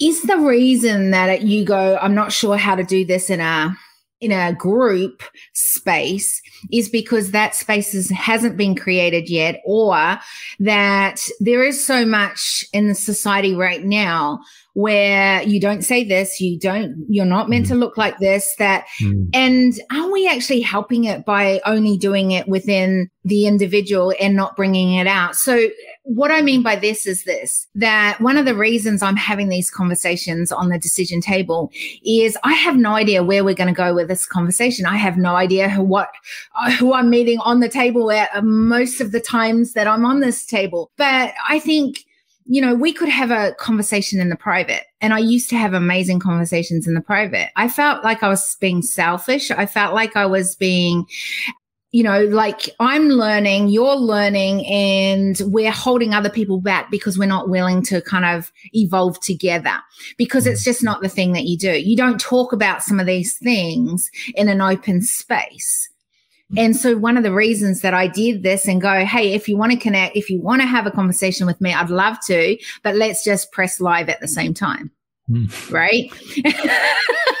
[0.00, 3.76] is the reason that you go, I'm not sure how to do this in a
[4.20, 5.22] in a group
[5.54, 10.18] space is because that space is, hasn't been created yet or
[10.58, 14.38] that there is so much in the society right now
[14.80, 17.68] where you don't say this, you don't, you're not meant mm.
[17.68, 19.28] to look like this, that, mm.
[19.34, 24.56] and are we actually helping it by only doing it within the individual and not
[24.56, 25.36] bringing it out?
[25.36, 25.68] So
[26.04, 29.70] what I mean by this is this, that one of the reasons I'm having these
[29.70, 31.70] conversations on the decision table
[32.04, 34.86] is I have no idea where we're going to go with this conversation.
[34.86, 36.10] I have no idea who, what,
[36.58, 40.20] uh, who I'm meeting on the table at most of the times that I'm on
[40.20, 40.90] this table.
[40.96, 42.04] But I think
[42.50, 44.82] you know, we could have a conversation in the private.
[45.00, 47.50] And I used to have amazing conversations in the private.
[47.54, 49.52] I felt like I was being selfish.
[49.52, 51.06] I felt like I was being,
[51.92, 57.26] you know, like I'm learning, you're learning, and we're holding other people back because we're
[57.26, 59.78] not willing to kind of evolve together
[60.18, 61.78] because it's just not the thing that you do.
[61.78, 65.89] You don't talk about some of these things in an open space.
[66.56, 69.56] And so one of the reasons that I did this and go, Hey, if you
[69.56, 72.58] want to connect, if you want to have a conversation with me, I'd love to,
[72.82, 74.90] but let's just press live at the same time.
[75.30, 75.72] Mm.
[75.72, 76.10] Right.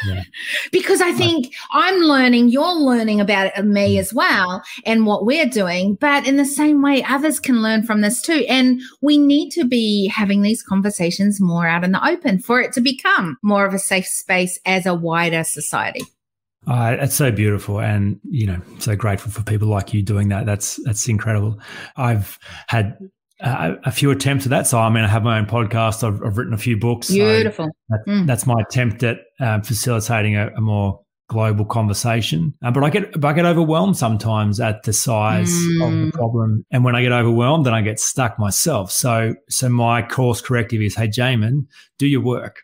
[0.06, 0.22] yeah.
[0.72, 5.96] Because I think I'm learning, you're learning about me as well and what we're doing.
[5.96, 8.46] But in the same way, others can learn from this too.
[8.48, 12.72] And we need to be having these conversations more out in the open for it
[12.74, 16.02] to become more of a safe space as a wider society.
[16.66, 20.44] Uh, it's so beautiful, and you know, so grateful for people like you doing that.
[20.46, 21.58] That's that's incredible.
[21.96, 22.98] I've had
[23.42, 24.66] uh, a few attempts at that.
[24.66, 26.06] So, I mean, I have my own podcast.
[26.06, 27.10] I've, I've written a few books.
[27.10, 27.66] Beautiful.
[27.66, 28.26] So that, mm.
[28.26, 32.52] That's my attempt at um, facilitating a, a, more global conversation.
[32.62, 35.86] Uh, but I get, but I get overwhelmed sometimes at the size mm.
[35.86, 36.12] of the mm.
[36.12, 36.66] problem.
[36.70, 38.90] And when I get overwhelmed, then I get stuck myself.
[38.90, 41.66] So, so my course corrective is, hey, Jaemin,
[41.98, 42.62] do your work.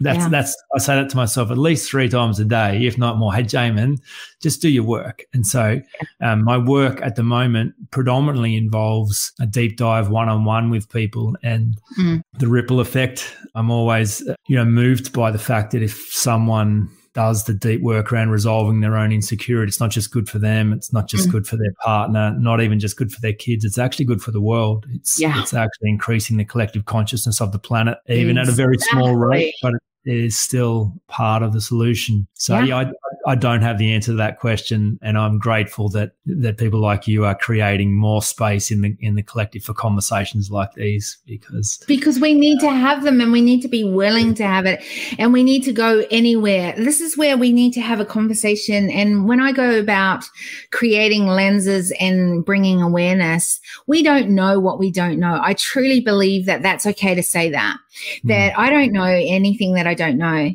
[0.00, 0.28] That's yeah.
[0.28, 3.32] that's I say that to myself at least three times a day, if not more.
[3.32, 3.98] Hey, Jaemin,
[4.42, 5.24] just do your work.
[5.32, 5.80] And so,
[6.22, 10.88] um, my work at the moment predominantly involves a deep dive one on one with
[10.90, 12.20] people and mm.
[12.38, 13.34] the ripple effect.
[13.54, 18.12] I'm always, you know, moved by the fact that if someone does the deep work
[18.12, 19.70] around resolving their own insecurity.
[19.70, 20.74] It's not just good for them.
[20.74, 21.32] It's not just mm.
[21.32, 23.64] good for their partner, not even just good for their kids.
[23.64, 24.84] It's actually good for the world.
[24.90, 25.40] It's, yeah.
[25.40, 28.40] it's actually increasing the collective consciousness of the planet, even exactly.
[28.40, 29.72] at a very small rate, but
[30.06, 32.26] is still part of the solution.
[32.34, 32.64] So yeah.
[32.64, 32.92] yeah, I,
[33.26, 37.08] I don't have the answer to that question, and I'm grateful that that people like
[37.08, 41.82] you are creating more space in the in the collective for conversations like these because
[41.88, 44.80] because we need to have them and we need to be willing to have it
[45.18, 46.72] and we need to go anywhere.
[46.76, 48.90] This is where we need to have a conversation.
[48.90, 50.24] And when I go about
[50.70, 55.40] creating lenses and bringing awareness, we don't know what we don't know.
[55.42, 57.76] I truly believe that that's okay to say that
[58.24, 58.58] that mm.
[58.58, 60.52] I don't know anything that I don't know.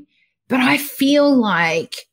[0.48, 2.08] But I feel like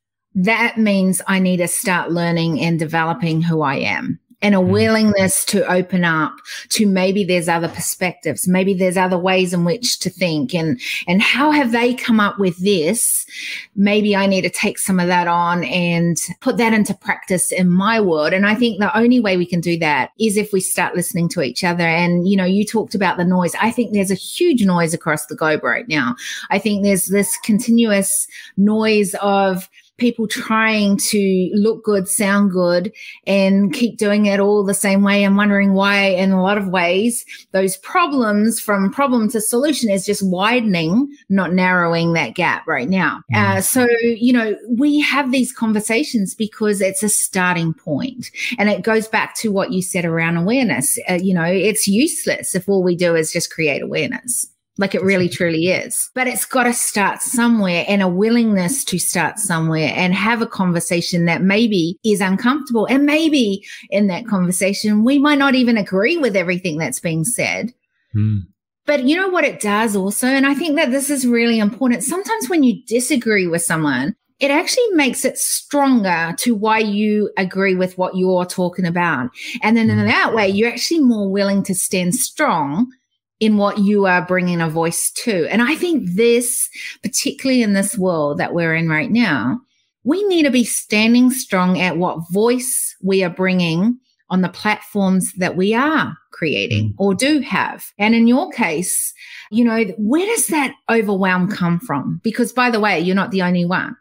[0.45, 4.71] that means I need to start learning and developing who I am and a hmm.
[4.71, 6.33] willingness to open up
[6.71, 10.55] to maybe there's other perspectives maybe there's other ways in which to think.
[10.55, 13.27] And and how have they come up with this?
[13.75, 17.71] Maybe i need to take some of that on and put that into practice in
[17.71, 18.33] my world.
[18.33, 21.29] And i think the only way we can do that is if we start listening
[21.31, 21.85] to each other.
[21.85, 23.55] And you know you talked about the noise.
[23.61, 26.15] I think there's a huge noise across the globe right now.
[26.51, 32.93] I think there's this continuous noise of people trying to look good, sound good,
[33.27, 36.69] and keep doing it all the same way and wondering why, in a lot of
[36.69, 42.89] ways, those problems from problem to solution is just widening, not narrowing that gap right
[42.89, 43.23] now.
[43.35, 43.59] Mm.
[43.59, 48.83] Uh, so, you know, we have these conversations because it's a starting point and it
[48.83, 50.99] goes back to what you said around awareness.
[51.09, 54.47] Uh, you know, it's useless if all we do is just create awareness.
[54.79, 56.09] Like it really truly is.
[56.15, 60.47] But it's got to start somewhere and a willingness to start somewhere and have a
[60.47, 62.87] conversation that maybe is uncomfortable.
[62.87, 67.73] And maybe in that conversation, we might not even agree with everything that's being said.
[68.13, 68.39] Hmm.
[68.87, 70.29] But you know what it does also?
[70.29, 72.05] And I think that this is really important.
[72.05, 77.75] Sometimes when you disagree with someone, it actually makes it stronger to why you agree
[77.75, 79.31] with what you're talking about.
[79.63, 80.07] And then in hmm.
[80.07, 82.93] that way, you're actually more willing to stand strong
[83.41, 85.47] in what you are bringing a voice to.
[85.51, 86.69] And I think this,
[87.03, 89.61] particularly in this world that we're in right now,
[90.05, 93.99] we need to be standing strong at what voice we are bringing
[94.31, 96.95] on the platforms that we are creating mm.
[96.99, 97.87] or do have.
[97.99, 99.13] And in your case,
[99.51, 102.21] you know, where does that overwhelm come from?
[102.23, 103.97] Because by the way, you're not the only one.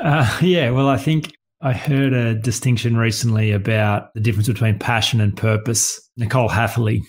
[0.00, 5.20] Uh, yeah, well, I think I heard a distinction recently about the difference between passion
[5.20, 6.00] and purpose.
[6.16, 7.02] Nicole Hatherley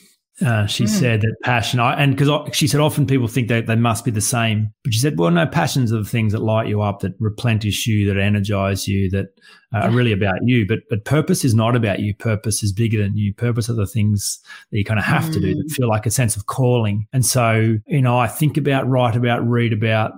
[0.43, 0.89] uh, she mm.
[0.89, 4.11] said that passion, I, and because she said often people think that they must be
[4.11, 6.99] the same, but she said, well, no, passions are the things that light you up,
[6.99, 9.27] that replenish you, that energize you, that
[9.73, 10.65] uh, are really about you.
[10.67, 12.13] But but purpose is not about you.
[12.15, 13.33] Purpose is bigger than you.
[13.33, 14.39] Purpose are the things
[14.71, 15.33] that you kind of have mm.
[15.33, 15.73] to do that hmm.
[15.73, 17.07] feel like a sense of calling.
[17.13, 20.11] And so, you know, I think about, write about, read about,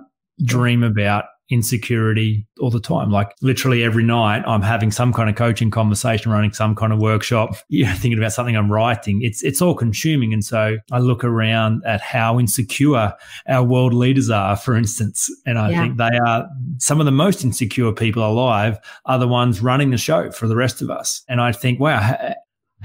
[0.44, 3.10] dream about insecurity all the time.
[3.10, 6.98] Like literally every night, I'm having some kind of coaching conversation, running some kind of
[6.98, 9.22] workshop, you know, thinking about something I'm writing.
[9.22, 10.32] It's it's all consuming.
[10.32, 13.12] And so I look around at how insecure
[13.48, 15.82] our world leaders are, for instance, and I yeah.
[15.82, 19.98] think they are some of the most insecure people alive are the ones running the
[19.98, 21.22] show for the rest of us.
[21.28, 22.34] And I think, wow,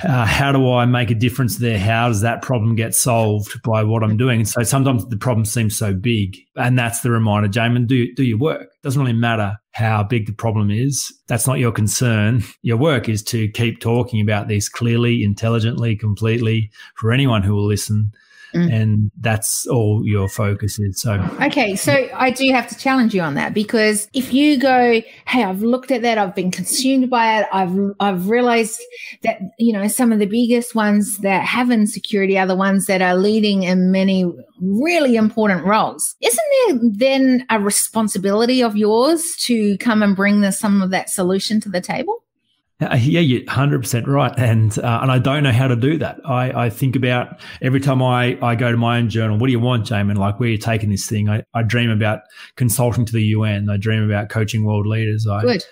[0.03, 1.79] uh, how do I make a difference there?
[1.79, 4.41] How does that problem get solved by what I'm doing?
[4.41, 8.23] And so sometimes the problem seems so big, and that's the reminder, Jaemin, do do
[8.23, 8.69] your work.
[8.83, 11.13] Doesn't really matter how big the problem is.
[11.27, 12.43] That's not your concern.
[12.61, 17.67] Your work is to keep talking about these clearly, intelligently, completely for anyone who will
[17.67, 18.11] listen.
[18.53, 18.73] Mm.
[18.73, 21.01] And that's all your focus is.
[21.01, 21.75] So, okay.
[21.75, 25.61] So I do have to challenge you on that because if you go, Hey, I've
[25.61, 26.17] looked at that.
[26.17, 27.47] I've been consumed by it.
[27.51, 28.81] I've, I've realized
[29.23, 33.01] that, you know, some of the biggest ones that have insecurity are the ones that
[33.01, 34.25] are leading in many
[34.61, 36.15] really important roles.
[36.21, 41.09] Isn't there then a responsibility of yours to come and bring the, some of that
[41.09, 42.23] solution to the table?
[42.81, 44.33] Uh, yeah, you're 100% right.
[44.37, 46.19] And uh, and I don't know how to do that.
[46.25, 49.51] I, I think about every time I, I go to my own journal, what do
[49.51, 50.17] you want, Jaemin?
[50.17, 51.29] Like, where are you taking this thing?
[51.29, 52.21] I, I dream about
[52.55, 53.69] consulting to the UN.
[53.69, 55.27] I dream about coaching world leaders.
[55.27, 55.65] I, Good.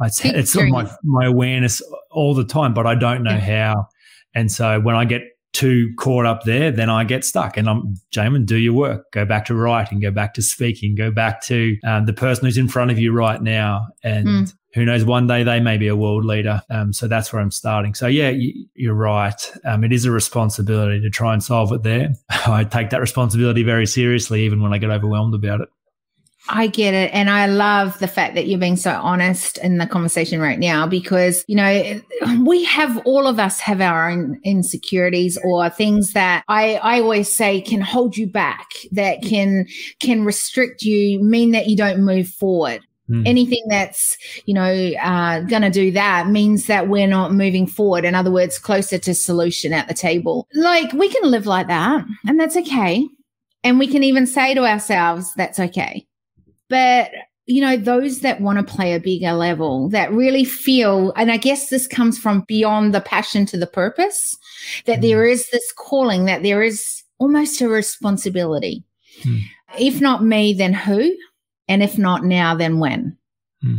[0.00, 3.72] I, it's it's my, my awareness all the time, but I don't know yeah.
[3.74, 3.86] how.
[4.34, 7.56] And so when I get too caught up there, then I get stuck.
[7.56, 9.10] And I'm, Jaemin, do your work.
[9.12, 12.58] Go back to writing, go back to speaking, go back to um, the person who's
[12.58, 13.86] in front of you right now.
[14.02, 16.60] And mm who knows, one day they may be a world leader.
[16.68, 17.94] Um, so that's where I'm starting.
[17.94, 19.52] So yeah, you, are right.
[19.64, 22.10] Um, it is a responsibility to try and solve it there.
[22.46, 25.70] I take that responsibility very seriously, even when I get overwhelmed about it.
[26.48, 27.10] I get it.
[27.14, 30.86] And I love the fact that you're being so honest in the conversation right now
[30.86, 32.00] because, you know,
[32.44, 37.32] we have, all of us have our own insecurities or things that I, I always
[37.32, 39.66] say can hold you back, that can,
[40.00, 42.82] can restrict you, mean that you don't move forward.
[43.10, 43.26] Mm.
[43.26, 44.16] Anything that's,
[44.46, 48.04] you know, uh, going to do that means that we're not moving forward.
[48.04, 50.48] In other words, closer to solution at the table.
[50.54, 53.06] Like we can live like that and that's okay.
[53.62, 56.06] And we can even say to ourselves, that's okay.
[56.68, 57.10] But
[57.46, 61.36] you know, those that want to play a bigger level, that really feel, and I
[61.36, 64.36] guess this comes from beyond the passion to the purpose,
[64.86, 65.02] that mm.
[65.02, 68.82] there is this calling, that there is almost a responsibility.
[69.22, 69.42] Mm.
[69.78, 71.14] If not me, then who?
[71.68, 73.16] And if not now, then when?
[73.62, 73.76] Hmm.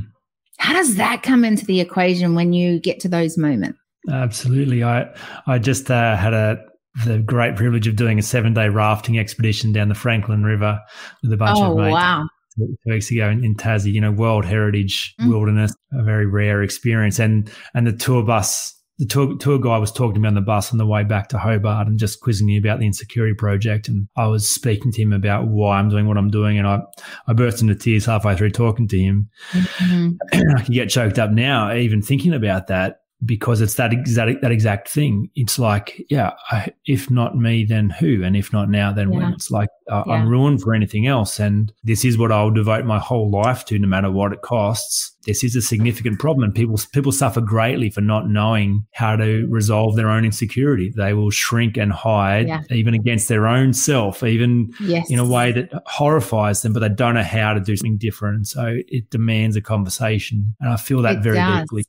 [0.57, 3.79] How does that come into the equation when you get to those moments?
[4.09, 4.83] Absolutely.
[4.83, 5.07] I
[5.45, 6.63] I just uh, had a
[7.05, 10.79] the great privilege of doing a seven day rafting expedition down the Franklin River
[11.21, 11.93] with a bunch oh, of mates.
[11.93, 12.27] Wow.
[12.57, 15.29] Two weeks ago in, in Tassie, you know, World Heritage mm.
[15.29, 19.91] Wilderness, a very rare experience, and and the tour bus the tour, tour guy was
[19.91, 22.47] talking to me on the bus on the way back to Hobart and just quizzing
[22.47, 23.87] me about the insecurity project.
[23.87, 26.57] And I was speaking to him about why I'm doing what I'm doing.
[26.57, 26.79] And I,
[27.27, 29.29] I burst into tears halfway through talking to him.
[29.51, 30.11] Mm-hmm.
[30.57, 34.51] I can get choked up now, even thinking about that because it's that exact that
[34.51, 35.29] exact thing.
[35.35, 38.23] It's like, yeah, I, if not me, then who?
[38.23, 39.19] And if not now, then yeah.
[39.19, 39.33] when?
[39.33, 40.13] It's like uh, yeah.
[40.13, 41.39] I'm ruined for anything else.
[41.39, 45.15] And this is what I'll devote my whole life to, no matter what it costs.
[45.25, 49.47] This is a significant problem, and people people suffer greatly for not knowing how to
[49.49, 50.93] resolve their own insecurity.
[50.95, 52.61] They will shrink and hide, yeah.
[52.69, 55.09] even against their own self, even yes.
[55.09, 56.71] in a way that horrifies them.
[56.71, 58.47] But they don't know how to do something different.
[58.47, 61.61] So it demands a conversation, and I feel that it very does.
[61.61, 61.83] deeply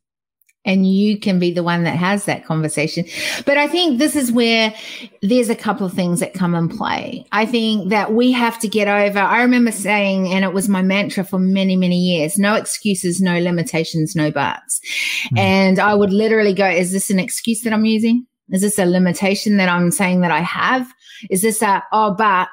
[0.68, 3.06] and you can be the one that has that conversation.
[3.46, 4.74] But I think this is where
[5.22, 7.24] there's a couple of things that come in play.
[7.32, 9.18] I think that we have to get over.
[9.18, 13.38] I remember saying, and it was my mantra for many, many years no excuses, no
[13.38, 14.78] limitations, no buts.
[15.32, 15.38] Mm.
[15.38, 18.26] And I would literally go, is this an excuse that I'm using?
[18.50, 20.86] Is this a limitation that I'm saying that I have?
[21.30, 22.48] Is this a, oh, but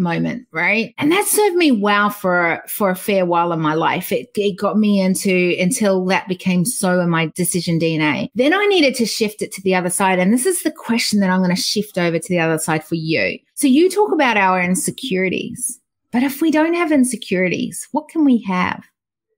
[0.00, 0.94] moment, right?
[0.98, 4.10] And that served me well for for a fair while in my life.
[4.10, 8.30] It it got me into until that became so in my decision DNA.
[8.34, 11.20] Then I needed to shift it to the other side, and this is the question
[11.20, 13.38] that I'm going to shift over to the other side for you.
[13.54, 15.78] So you talk about our insecurities,
[16.10, 18.84] but if we don't have insecurities, what can we have?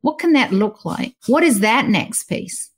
[0.02, 1.14] What can that look like?
[1.26, 2.71] What is that next piece?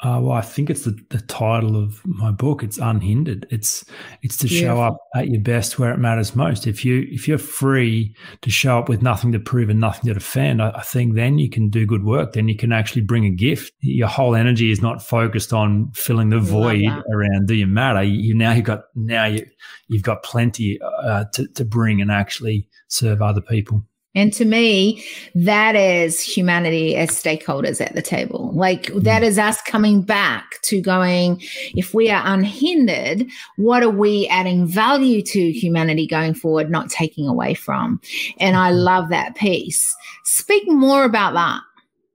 [0.00, 2.62] Uh, well, I think it's the, the title of my book.
[2.62, 3.48] It's unhindered.
[3.50, 3.84] It's
[4.22, 4.76] it's to Beautiful.
[4.76, 6.68] show up at your best where it matters most.
[6.68, 10.14] If you if you're free to show up with nothing to prove and nothing to
[10.14, 12.34] defend, I, I think then you can do good work.
[12.34, 13.72] Then you can actually bring a gift.
[13.80, 18.04] Your whole energy is not focused on filling the void around do you matter.
[18.04, 19.44] You, you, now you've got now you
[19.88, 23.82] you've got plenty uh, to to bring and actually serve other people.
[24.18, 25.04] And to me,
[25.36, 28.50] that is humanity as stakeholders at the table.
[28.52, 29.04] Like mm.
[29.04, 31.40] that is us coming back to going,
[31.76, 37.28] if we are unhindered, what are we adding value to humanity going forward, not taking
[37.28, 38.00] away from?
[38.38, 38.80] And I mm-hmm.
[38.80, 39.94] love that piece.
[40.24, 41.60] Speak more about that.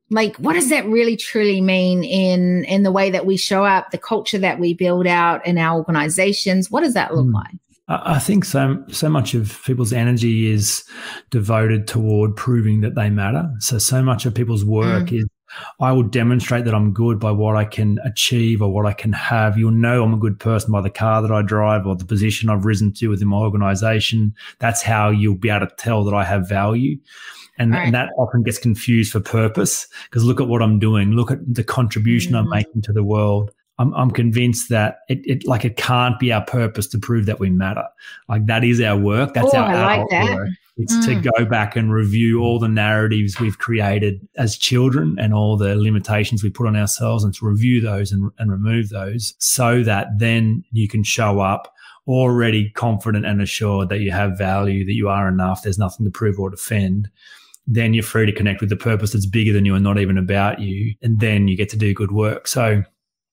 [0.10, 3.92] Like, what does that really truly mean in, in the way that we show up,
[3.92, 6.70] the culture that we build out in our organizations?
[6.70, 7.34] What does that look mm.
[7.34, 7.56] like?
[7.88, 8.82] I think so.
[8.90, 10.86] So much of people's energy is
[11.32, 13.52] devoted toward proving that they matter.
[13.60, 15.20] So so much of people's work mm.
[15.20, 15.28] is
[15.80, 19.14] I will demonstrate that I'm good by what I can achieve or what I can
[19.14, 19.58] have.
[19.58, 22.50] You'll know I'm a good person by the car that I drive or the position
[22.50, 24.34] I've risen to within my organization.
[24.60, 26.98] That's how you'll be able to tell that I have value.
[27.60, 27.86] And, right.
[27.86, 31.12] and that often gets confused for purpose because look at what I'm doing.
[31.12, 32.40] Look at the contribution mm.
[32.40, 33.52] I'm making to the world.
[33.80, 37.40] I'm, I'm convinced that it, it, like it can't be our purpose to prove that
[37.40, 37.86] we matter.
[38.30, 39.34] Like that is our work.
[39.34, 40.36] That's oh, our I like that.
[40.36, 40.50] work.
[40.78, 41.06] It's mm.
[41.06, 45.76] to go back and review all the narratives we've created as children and all the
[45.76, 50.08] limitations we put on ourselves and to review those and, and remove those so that
[50.18, 51.74] then you can show up
[52.08, 55.62] already confident and assured that you have value, that you are enough.
[55.62, 57.10] There's nothing to prove or defend
[57.66, 60.18] then you're free to connect with the purpose that's bigger than you and not even
[60.18, 60.94] about you.
[61.02, 62.48] And then you get to do good work.
[62.48, 62.84] So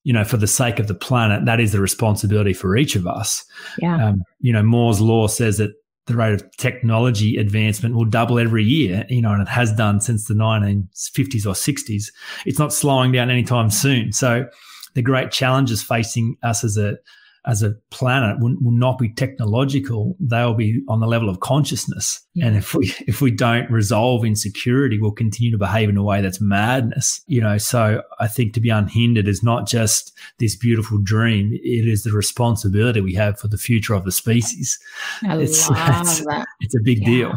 [0.03, 3.07] you know, for the sake of the planet, that is the responsibility for each of
[3.07, 3.44] us.
[3.78, 4.09] Yeah.
[4.09, 5.72] Um, you know, Moore's law says that
[6.07, 10.01] the rate of technology advancement will double every year, you know, and it has done
[10.01, 12.11] since the 1950s or 60s.
[12.46, 14.12] It's not slowing down anytime soon.
[14.12, 14.46] So
[14.94, 16.96] the great challenges facing us as a
[17.47, 22.20] as a planet will, will, not be technological they'll be on the level of consciousness.
[22.34, 22.47] Yeah.
[22.47, 26.20] and if we if we don't resolve insecurity we'll continue to behave in a way
[26.20, 27.59] that's madness you know?
[27.59, 32.12] So i think to be unhindered is not just this beautiful dream it is the
[32.12, 34.78] responsibility we have for the future of the species.
[35.22, 36.47] I it's, that.
[36.61, 37.07] it's a big yeah.
[37.07, 37.36] deal.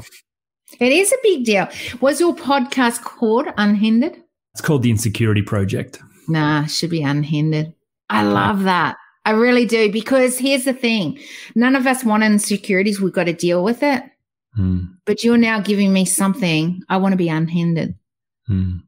[0.80, 1.68] It is a big deal.
[2.02, 4.18] Was your podcast called unhindered?
[4.54, 6.00] It's called the insecurity project.
[6.28, 7.74] Nah should be unhindered.
[8.10, 9.92] I love that I really do.
[9.92, 11.20] Because here's the thing
[11.56, 13.00] none of us want insecurities.
[13.00, 14.04] We've got to deal with it.
[14.58, 14.96] Mm.
[15.06, 16.82] But you're now giving me something.
[16.90, 17.96] I want to be unhindered.
[18.50, 18.82] Mm.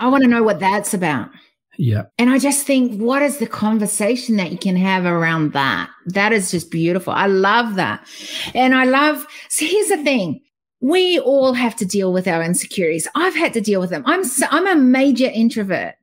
[0.00, 1.30] I want to know what that's about.
[1.78, 2.04] Yeah.
[2.18, 5.88] And I just think, what is the conversation that you can have around that?
[6.06, 7.12] That is just beautiful.
[7.12, 8.04] I love that.
[8.52, 10.40] And I love, so here's the thing.
[10.80, 13.06] We all have to deal with our insecurities.
[13.14, 14.02] I've had to deal with them.
[14.06, 15.94] I'm, so, I'm a major introvert.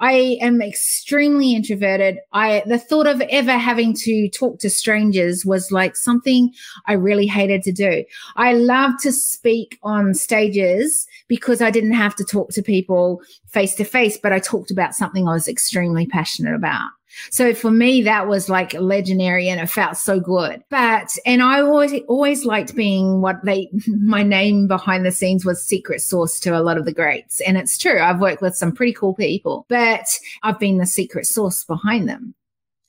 [0.00, 2.18] I am extremely introverted.
[2.32, 6.52] I, the thought of ever having to talk to strangers was like something
[6.86, 8.04] I really hated to do.
[8.36, 13.74] I love to speak on stages because I didn't have to talk to people face
[13.74, 16.88] to face, but I talked about something I was extremely passionate about.
[17.30, 20.62] So for me, that was like legendary and it felt so good.
[20.70, 25.62] But, and I always, always liked being what they, my name behind the scenes was
[25.62, 27.40] secret source to a lot of the greats.
[27.40, 28.00] And it's true.
[28.00, 30.06] I've worked with some pretty cool people, but
[30.42, 32.34] I've been the secret source behind them.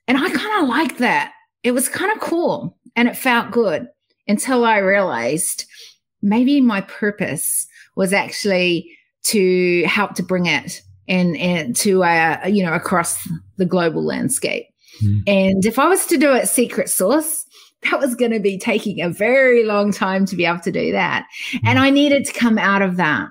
[0.07, 1.33] And I kind of liked that.
[1.63, 3.87] It was kind of cool and it felt good
[4.27, 5.65] until I realized
[6.21, 12.63] maybe my purpose was actually to help to bring it and and to uh, you
[12.63, 13.27] know across
[13.61, 14.65] the global landscape.
[15.03, 15.23] Mm.
[15.27, 17.45] And if I was to do it secret source,
[17.83, 20.91] that was going to be taking a very long time to be able to do
[20.91, 21.27] that.
[21.53, 21.59] Mm.
[21.65, 23.29] And I needed to come out of that.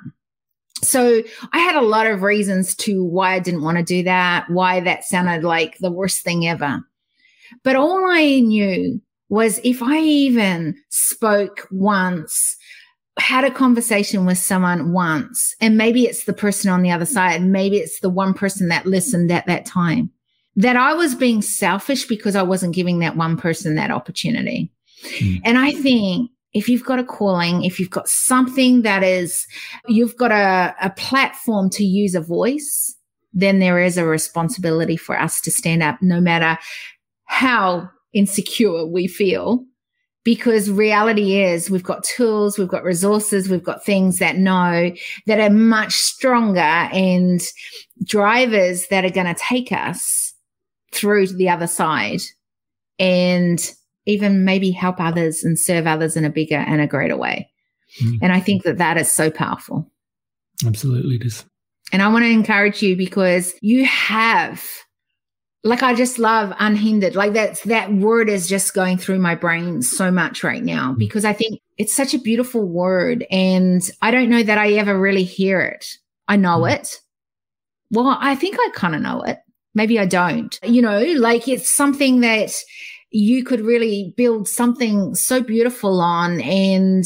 [0.83, 1.23] So
[1.53, 4.79] I had a lot of reasons to why I didn't want to do that, why
[4.81, 6.81] that sounded like the worst thing ever.
[7.65, 12.57] But all I knew was if I even spoke once
[13.19, 17.43] had a conversation with someone once, and maybe it's the person on the other side,
[17.43, 20.11] maybe it's the one person that listened at that time,
[20.57, 24.71] that I was being selfish because I wasn't giving that one person that opportunity.
[25.19, 25.41] Mm.
[25.45, 29.47] And I think if you've got a calling, if you've got something that is,
[29.87, 32.97] you've got a, a platform to use a voice,
[33.33, 36.59] then there is a responsibility for us to stand up no matter
[37.25, 39.65] how insecure we feel
[40.25, 44.93] because reality is we've got tools, we've got resources, we've got things that know
[45.27, 47.41] that are much stronger and
[48.05, 50.30] drivers that are going to take us
[50.93, 52.21] through to the other side
[52.99, 53.73] and
[54.07, 57.51] even maybe help others and serve others in a bigger and a greater way.
[58.03, 58.19] Mm.
[58.23, 59.91] And I think that that is so powerful.
[60.65, 61.45] Absolutely, it is.
[61.93, 64.65] And I want to encourage you because you have
[65.63, 67.15] like I just love unhindered.
[67.15, 70.99] Like that's that word is just going through my brain so much right now mm.
[70.99, 74.99] because I think it's such a beautiful word and I don't know that I ever
[74.99, 75.87] really hear it.
[76.29, 76.75] I know mm.
[76.75, 77.01] it.
[77.91, 79.39] Well, I think I kind of know it.
[79.75, 80.59] Maybe I don't.
[80.65, 82.53] You know, like it's something that
[83.11, 87.05] you could really build something so beautiful on and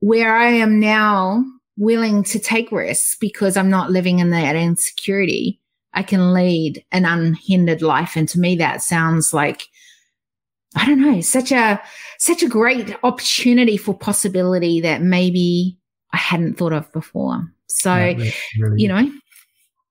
[0.00, 1.44] where I am now
[1.76, 5.60] willing to take risks because I'm not living in that insecurity
[5.92, 8.16] I can lead an unhindered life.
[8.16, 9.62] And to me, that sounds like,
[10.76, 11.80] I don't know, such a,
[12.18, 15.78] such a great opportunity for possibility that maybe
[16.12, 17.42] I hadn't thought of before.
[17.66, 18.32] So, really
[18.76, 19.10] you know,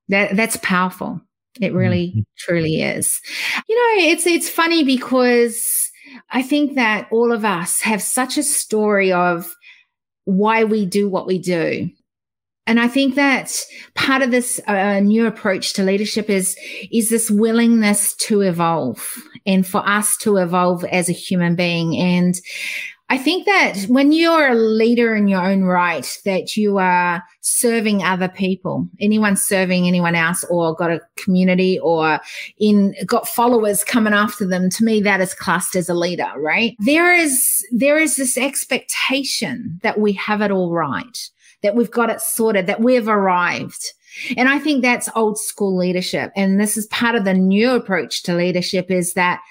[0.10, 1.22] that, that's powerful.
[1.60, 2.20] It really mm-hmm.
[2.38, 3.20] truly is.
[3.68, 5.90] You know, it's, it's funny because
[6.32, 9.54] I think that all of us have such a story of
[10.26, 11.90] why we do what we do.
[12.68, 13.60] And I think that
[13.96, 16.56] part of this uh, new approach to leadership is,
[16.92, 19.16] is this willingness to evolve
[19.48, 21.98] and for us to evolve as a human being.
[21.98, 22.40] And
[23.12, 28.04] I think that when you're a leader in your own right, that you are serving
[28.04, 32.20] other people, anyone serving anyone else or got a community or
[32.60, 36.76] in got followers coming after them, to me, that is classed as a leader, right?
[36.80, 41.30] There is, there is this expectation that we have it all right
[41.62, 43.94] that we've got it sorted, that we've arrived.
[44.38, 46.32] And I think that's old school leadership.
[46.36, 49.42] And this is part of the new approach to leadership is that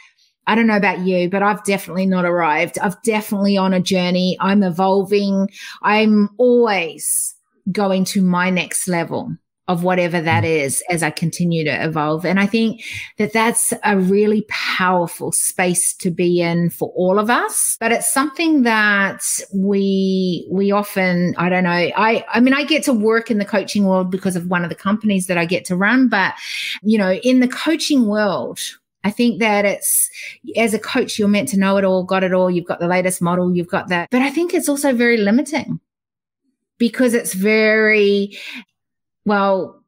[0.49, 2.79] I don't know about you, but I've definitely not arrived.
[2.79, 4.37] I've definitely on a journey.
[4.41, 5.51] I'm evolving.
[5.83, 7.37] I'm always
[7.71, 9.37] going to my next level
[9.69, 10.81] of whatever that mm.
[10.89, 12.25] as I continue to evolve.
[12.25, 12.83] And I think
[13.19, 17.77] that that's a really powerful space to be in for all of us.
[17.79, 19.23] But it's something that
[19.53, 23.45] we, we often, I don't know, I, I mean, I get to work in the
[23.45, 26.09] coaching world because of one of the companies that I get to run.
[26.09, 26.33] But,
[26.83, 28.59] you know, in the coaching world,
[29.05, 30.11] I think that it's
[30.57, 32.51] as a coach, you're meant to know it all, got it all.
[32.51, 34.09] You've got the latest model, you've got that.
[34.11, 35.81] But I think it's also very limiting
[36.79, 38.37] because it's very
[39.25, 39.83] well,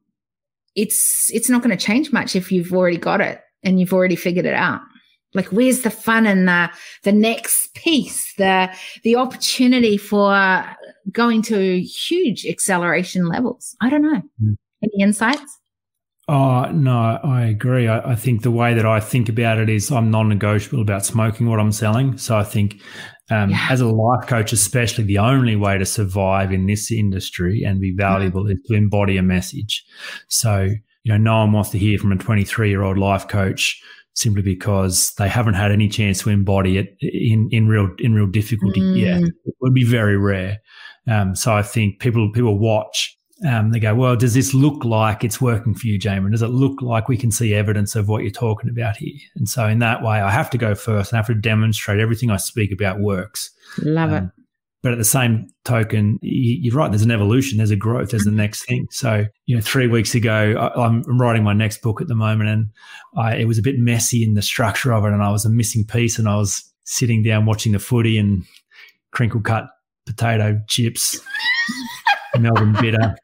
[0.75, 4.15] it's it's not going to change much if you've already got it and you've already
[4.15, 4.81] figured it out.
[5.33, 6.69] Like where's the fun and the
[7.03, 10.65] the next piece, the the opportunity for
[11.11, 13.75] going to huge acceleration levels?
[13.81, 14.21] I don't know.
[14.43, 14.57] Mm.
[14.83, 15.60] Any insights?
[16.27, 17.87] Oh, no, I agree.
[17.87, 21.03] I, I, think the way that I think about it is I'm non negotiable about
[21.03, 22.17] smoking what I'm selling.
[22.17, 22.79] So I think
[23.31, 23.67] um, yeah.
[23.69, 27.93] as a life coach, especially the only way to survive in this industry and be
[27.95, 28.53] valuable mm.
[28.53, 29.83] is to embody a message.
[30.27, 30.69] So,
[31.03, 33.81] you know, no one wants to hear from a 23 year old life coach
[34.13, 38.27] simply because they haven't had any chance to embody it in, in real, in real
[38.27, 38.99] difficulty mm.
[38.99, 39.23] yet.
[39.23, 40.59] It would be very rare.
[41.09, 43.17] Um, so I think people, people watch
[43.47, 46.31] um, they go, well, does this look like it's working for you, Jaemin?
[46.31, 49.17] Does it look like we can see evidence of what you're talking about here?
[49.35, 51.99] And so, in that way, I have to go first and I have to demonstrate
[51.99, 53.49] everything I speak about works.
[53.79, 54.29] Love um, it.
[54.83, 56.89] But at the same token, you're right.
[56.89, 57.57] There's an evolution.
[57.57, 58.11] There's a growth.
[58.11, 58.87] There's the next thing.
[58.89, 62.67] So, you know, three weeks ago, I'm writing my next book at the moment, and
[63.15, 65.49] I, it was a bit messy in the structure of it, and I was a
[65.49, 68.43] missing piece, and I was sitting down watching the footy and
[69.11, 69.65] crinkle cut
[70.07, 71.19] potato chips,
[72.39, 73.15] Melbourne bitter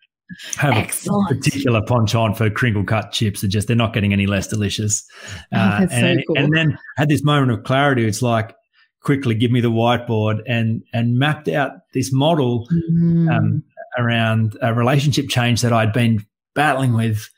[0.57, 1.31] have Excellent.
[1.31, 3.41] a particular penchant for crinkle cut chips.
[3.41, 5.07] They're just they're not getting any less delicious.
[5.53, 6.37] Oh, uh, and, so cool.
[6.37, 8.05] and then had this moment of clarity.
[8.05, 8.55] It's like
[9.01, 13.31] quickly give me the whiteboard and and mapped out this model mm.
[13.31, 13.63] um,
[13.97, 17.29] around a relationship change that I'd been battling with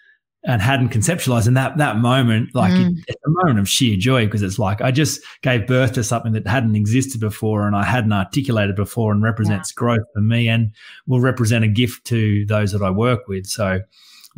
[0.45, 2.91] and hadn't conceptualized in that that moment like mm.
[2.91, 6.03] it, it's a moment of sheer joy because it's like i just gave birth to
[6.03, 9.79] something that hadn't existed before and i hadn't articulated before and represents yeah.
[9.79, 10.71] growth for me and
[11.07, 13.81] will represent a gift to those that i work with so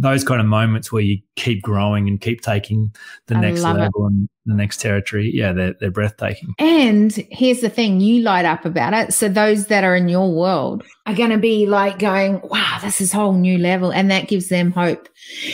[0.02, 2.94] those kind of moments where you keep growing and keep taking
[3.28, 4.10] the I next level it.
[4.10, 6.56] and the next territory, yeah, they're, they're breathtaking.
[6.58, 9.14] And here's the thing you light up about it.
[9.14, 13.00] So those that are in your world are going to be like going, wow, this
[13.00, 13.94] is a whole new level.
[13.94, 15.08] And that gives them hope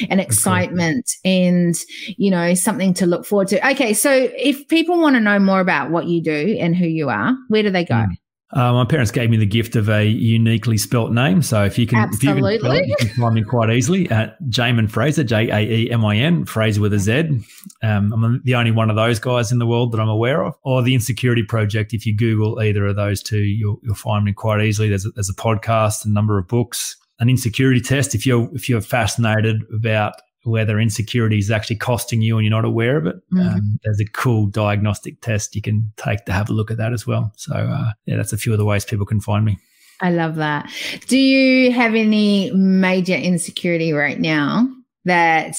[0.10, 1.76] and excitement and,
[2.18, 3.72] you know, something to look forward to.
[3.72, 3.94] Okay.
[3.94, 7.36] So if people want to know more about what you do and who you are,
[7.50, 7.96] where do they go?
[7.96, 8.16] Mm.
[8.54, 11.42] Uh, my parents gave me the gift of a uniquely spelt name.
[11.42, 12.56] So if you can, Absolutely.
[12.56, 15.60] if you can, spell you can find me quite easily at Jaemin Frazer, J A
[15.60, 17.44] E M I N, Frazer with a Z.
[17.84, 20.56] Um, I'm the only one of those guys in the world that I'm aware of.
[20.64, 21.94] Or the Insecurity Project.
[21.94, 24.88] If you Google either of those two, you'll, you'll find me quite easily.
[24.88, 28.16] There's a, there's a podcast, a number of books, an insecurity test.
[28.16, 30.14] If you're if you're fascinated about
[30.48, 33.16] whether insecurity is actually costing you and you're not aware of it.
[33.34, 33.48] Mm-hmm.
[33.48, 36.94] Um, there's a cool diagnostic test you can take to have a look at that
[36.94, 37.32] as well.
[37.36, 39.58] So, uh, yeah, that's a few of the ways people can find me.
[40.02, 40.72] I love that.
[41.08, 44.70] Do you have any major insecurity right now
[45.06, 45.58] that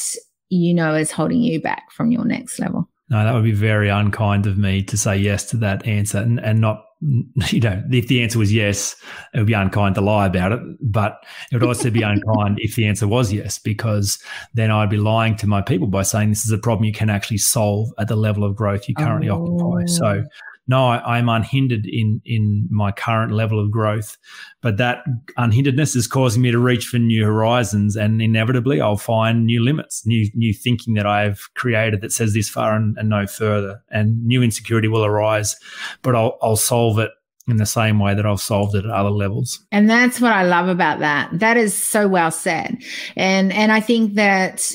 [0.49, 2.89] you know is holding you back from your next level?
[3.11, 6.39] No, that would be very unkind of me to say yes to that answer and,
[6.39, 6.84] and not
[7.51, 8.96] you know, if the answer was yes,
[9.32, 10.61] it would be unkind to lie about it.
[10.80, 14.18] But it would also be unkind if the answer was yes, because
[14.55, 17.11] then I'd be lying to my people by saying this is a problem you can
[17.11, 19.42] actually solve at the level of growth you currently oh.
[19.42, 19.86] occupy.
[19.86, 20.24] So oh.
[20.69, 24.19] No, I, am unhindered in in my current level of growth,
[24.61, 25.03] but that
[25.39, 30.07] unhinderedness is causing me to reach for new horizons, and inevitably I'll find new limits,
[30.07, 34.23] new new thinking that I've created that says this far and, and no further, and
[34.25, 35.57] new insecurity will arise,
[36.03, 37.12] but I'll I'll solve it
[37.49, 39.64] in the same way that I've solved it at other levels.
[39.73, 41.31] And that's what I love about that.
[41.33, 42.77] That is so well said,
[43.16, 44.71] and and I think that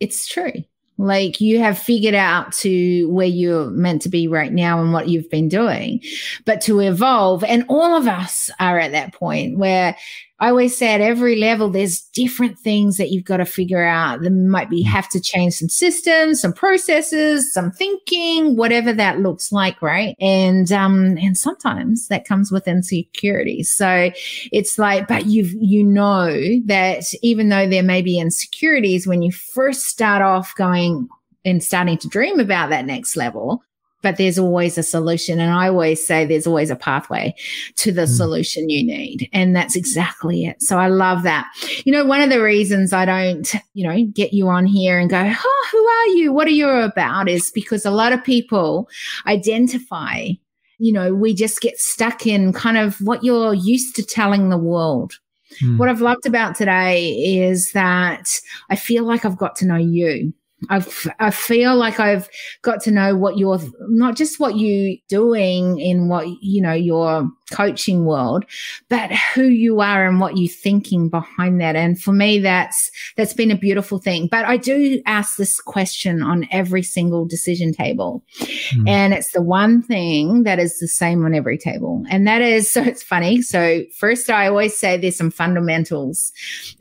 [0.00, 0.64] it's true
[1.00, 5.08] like you have figured out to where you're meant to be right now and what
[5.08, 6.02] you've been doing,
[6.44, 7.42] but to evolve.
[7.42, 9.96] And all of us are at that point where
[10.40, 14.22] I always say at every level, there's different things that you've got to figure out.
[14.22, 19.52] There might be have to change some systems, some processes, some thinking, whatever that looks
[19.52, 20.16] like, right?
[20.18, 23.62] And um, and sometimes that comes with insecurity.
[23.62, 24.10] So
[24.50, 26.30] it's like, but you've you know
[26.64, 31.06] that even though there may be insecurities when you first start off going
[31.44, 33.62] and starting to dream about that next level,
[34.02, 35.40] but there's always a solution.
[35.40, 37.34] And I always say there's always a pathway
[37.76, 38.16] to the mm.
[38.16, 39.28] solution you need.
[39.32, 40.62] And that's exactly it.
[40.62, 41.46] So I love that.
[41.84, 45.10] You know, one of the reasons I don't, you know, get you on here and
[45.10, 46.32] go, oh, who are you?
[46.32, 47.28] What are you about?
[47.28, 48.88] Is because a lot of people
[49.26, 50.28] identify,
[50.78, 54.58] you know, we just get stuck in kind of what you're used to telling the
[54.58, 55.14] world.
[55.62, 55.78] Mm.
[55.78, 58.40] What I've loved about today is that
[58.70, 60.32] I feel like I've got to know you.
[60.68, 62.28] I've, I feel like I've
[62.62, 67.30] got to know what you're, not just what you're doing in what, you know, your
[67.50, 68.44] coaching world,
[68.88, 71.76] but who you are and what you're thinking behind that.
[71.76, 74.28] And for me, that's, that's been a beautiful thing.
[74.30, 78.22] But I do ask this question on every single decision table.
[78.70, 78.88] Mm.
[78.88, 82.04] And it's the one thing that is the same on every table.
[82.10, 83.42] And that is, so it's funny.
[83.42, 86.32] So first, I always say there's some fundamentals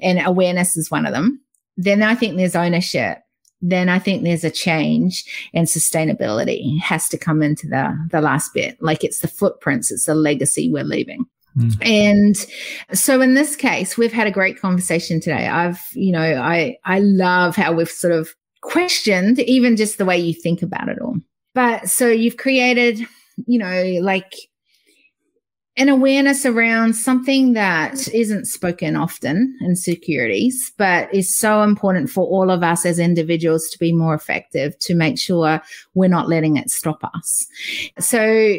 [0.02, 1.42] and awareness is one of them.
[1.78, 3.20] Then I think there's ownership
[3.62, 8.54] then I think there's a change and sustainability has to come into the, the last
[8.54, 8.82] bit.
[8.82, 11.26] Like it's the footprints, it's the legacy we're leaving.
[11.58, 11.86] Mm.
[11.86, 15.48] And so in this case, we've had a great conversation today.
[15.48, 20.18] I've, you know, I, I love how we've sort of questioned even just the way
[20.18, 21.18] you think about it all.
[21.54, 23.06] But so you've created,
[23.48, 24.34] you know, like
[25.80, 32.26] an awareness around something that isn't spoken often in securities, but is so important for
[32.26, 35.62] all of us as individuals to be more effective to make sure
[35.94, 37.48] we're not letting it stop us.
[37.98, 38.58] So,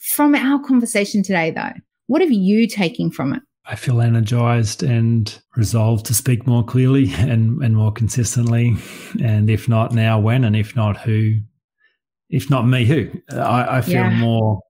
[0.00, 1.72] from our conversation today, though,
[2.08, 3.42] what are you taking from it?
[3.66, 8.76] I feel energized and resolved to speak more clearly and, and more consistently.
[9.22, 10.42] And if not now, when?
[10.42, 11.34] And if not, who?
[12.28, 13.08] If not me, who?
[13.32, 14.18] I, I feel yeah.
[14.18, 14.60] more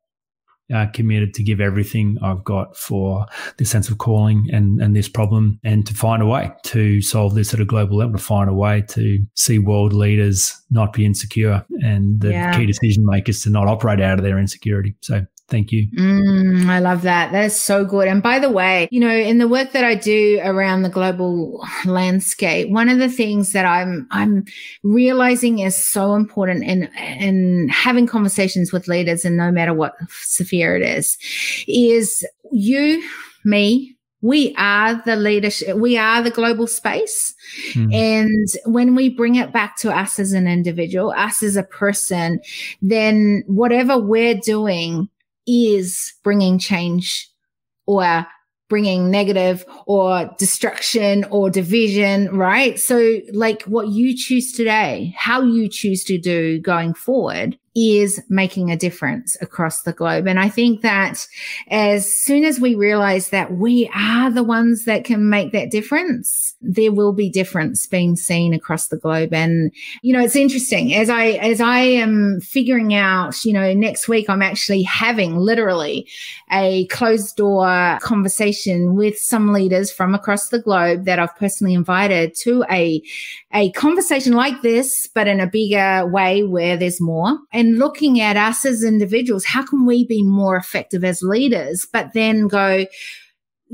[0.74, 5.08] uh, committed to give everything I've got for this sense of calling and, and this
[5.08, 8.48] problem and to find a way to solve this at a global level, to find
[8.48, 12.56] a way to see world leaders not be insecure and the yeah.
[12.56, 14.94] key decision makers to not operate out of their insecurity.
[15.00, 15.88] So Thank you.
[15.98, 17.32] Mm, I love that.
[17.32, 18.06] That is so good.
[18.06, 21.66] And by the way, you know, in the work that I do around the global
[21.84, 24.44] landscape, one of the things that I'm I'm
[24.84, 26.84] realizing is so important in
[27.20, 31.18] in having conversations with leaders, and no matter what sphere it is,
[31.66, 33.02] is you,
[33.44, 37.34] me, we are the leadership we are the global space
[37.72, 37.90] mm.
[37.94, 42.38] and when we bring it back to us as an individual us as a person
[42.82, 45.08] then whatever we're doing
[45.46, 47.28] is bringing change
[47.86, 48.26] or
[48.68, 52.78] bringing negative or destruction or division, right?
[52.78, 58.70] So, like what you choose today, how you choose to do going forward is making
[58.70, 60.26] a difference across the globe.
[60.26, 61.24] And I think that
[61.68, 66.56] as soon as we realize that we are the ones that can make that difference,
[66.60, 69.32] there will be difference being seen across the globe.
[69.32, 69.70] And,
[70.02, 74.28] you know, it's interesting as I, as I am figuring out, you know, next week
[74.28, 76.08] I'm actually having literally
[76.50, 82.34] a closed door conversation with some leaders from across the globe that I've personally invited
[82.40, 83.00] to a,
[83.52, 88.36] a conversation like this, but in a bigger way where there's more and looking at
[88.36, 89.44] us as individuals.
[89.44, 91.86] How can we be more effective as leaders?
[91.90, 92.86] But then go,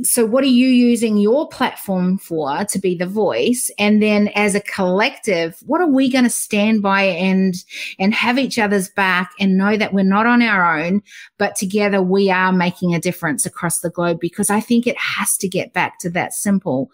[0.02, 3.70] so what are you using your platform for to be the voice?
[3.78, 7.54] And then as a collective what are we going to stand by and
[7.98, 11.02] and have each other's back and know that we're not on our own
[11.38, 14.18] but together we are making a difference across the globe?
[14.20, 16.90] Because i think it has to get back to that simple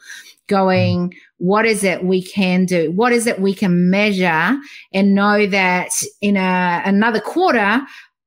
[0.46, 2.92] going what is it we can do?
[2.92, 4.56] What is it we can measure
[4.92, 5.90] and know that
[6.20, 7.80] in a, another quarter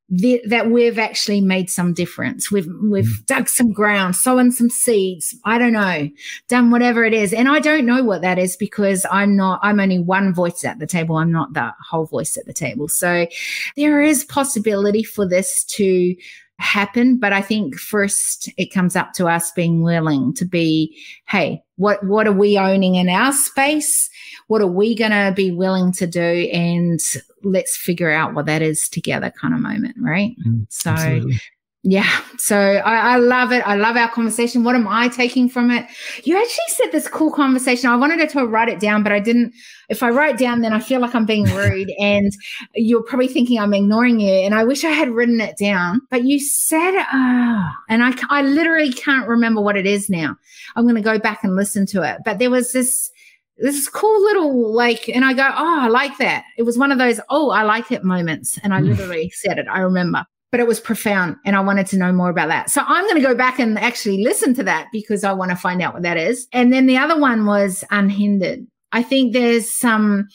[0.09, 2.51] the, that we've actually made some difference.
[2.51, 3.25] We've we've mm.
[3.25, 5.35] dug some ground, sown some seeds.
[5.45, 6.09] I don't know,
[6.47, 9.59] done whatever it is, and I don't know what that is because I'm not.
[9.63, 11.17] I'm only one voice at the table.
[11.17, 12.87] I'm not the whole voice at the table.
[12.87, 13.27] So
[13.75, 16.15] there is possibility for this to
[16.57, 20.97] happen but i think first it comes up to us being willing to be
[21.27, 24.09] hey what what are we owning in our space
[24.47, 26.99] what are we going to be willing to do and
[27.43, 31.39] let's figure out what that is together kind of moment right mm, so absolutely.
[31.87, 32.09] Yeah.
[32.39, 33.61] So I, I, love it.
[33.63, 34.63] I love our conversation.
[34.63, 35.85] What am I taking from it?
[36.23, 37.91] You actually said this cool conversation.
[37.91, 39.53] I wanted to write it down, but I didn't.
[39.87, 42.31] If I write down, then I feel like I'm being rude and
[42.73, 44.33] you're probably thinking I'm ignoring you.
[44.33, 48.41] And I wish I had written it down, but you said, oh, and I, I
[48.41, 50.35] literally can't remember what it is now.
[50.75, 52.17] I'm going to go back and listen to it.
[52.25, 53.11] But there was this,
[53.57, 56.43] this is cool little like, and I go, oh, I like that.
[56.57, 58.59] It was one of those, oh, I like it moments.
[58.63, 58.89] And I mm.
[58.89, 59.67] literally said it.
[59.69, 60.25] I remember
[60.55, 62.69] but it was profound and I wanted to know more about that.
[62.69, 65.57] So I'm going to go back and actually listen to that because I want to
[65.57, 66.47] find out what that is.
[66.53, 68.65] And then the other one was unhindered.
[68.93, 70.29] I think there's some,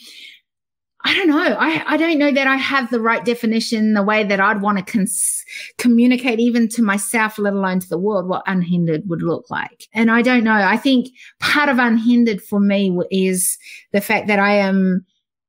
[1.02, 1.56] I don't know.
[1.58, 4.78] I, I don't know that I have the right definition, the way that I'd want
[4.78, 5.44] to cons-
[5.78, 9.88] communicate even to myself, let alone to the world, what unhindered would look like.
[9.94, 10.52] And I don't know.
[10.52, 13.56] I think part of unhindered for me is
[13.92, 15.06] the fact that I am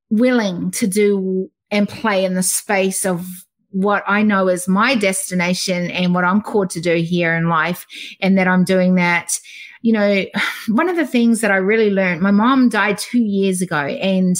[0.09, 3.27] willing to do and play in the space of
[3.71, 7.85] what I know is my destination and what I'm called to do here in life,
[8.21, 9.39] and that I'm doing that.
[9.81, 10.25] You know,
[10.67, 13.77] one of the things that I really learned, my mom died two years ago.
[13.77, 14.35] And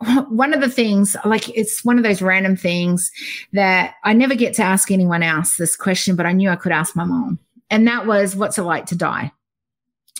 [0.28, 3.10] one of the things, like, it's one of those random things
[3.52, 6.72] that I never get to ask anyone else this question, but I knew I could
[6.72, 7.38] ask my mom.
[7.70, 9.32] And that was, what's it like to die?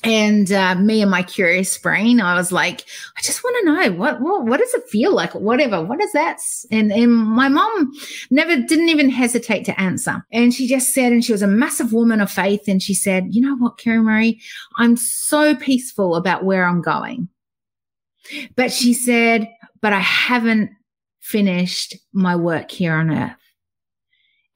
[0.05, 2.85] And uh, me and my curious brain, I was like,
[3.17, 5.35] I just want to know what, what what does it feel like?
[5.35, 6.39] Whatever, what is that?
[6.71, 7.93] And and my mom
[8.31, 11.93] never didn't even hesitate to answer, and she just said, and she was a massive
[11.93, 14.41] woman of faith, and she said, you know what, Carrie Murray,
[14.79, 17.29] I'm so peaceful about where I'm going,
[18.55, 19.49] but she said,
[19.81, 20.71] but I haven't
[21.21, 23.33] finished my work here on earth.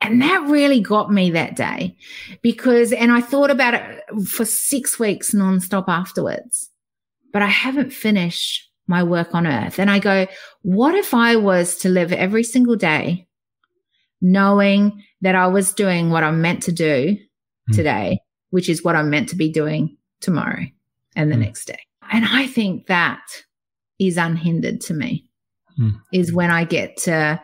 [0.02, 1.96] And that really got me that day
[2.42, 6.70] because, and I thought about it for six weeks nonstop afterwards,
[7.32, 9.78] but I haven't finished my work on earth.
[9.78, 10.26] And I go,
[10.62, 13.28] what if I was to live every single day
[14.20, 17.16] knowing that I was doing what I'm meant to do
[17.70, 17.76] mm.
[17.76, 20.64] today, which is what I'm meant to be doing tomorrow
[21.14, 21.40] and the mm.
[21.40, 21.78] next day?
[22.10, 23.22] And I think that
[24.00, 25.28] is unhindered to me,
[25.78, 25.94] mm.
[26.12, 27.40] is when I get to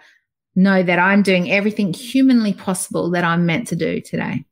[0.58, 4.44] know that I'm doing everything humanly possible that I'm meant to do today.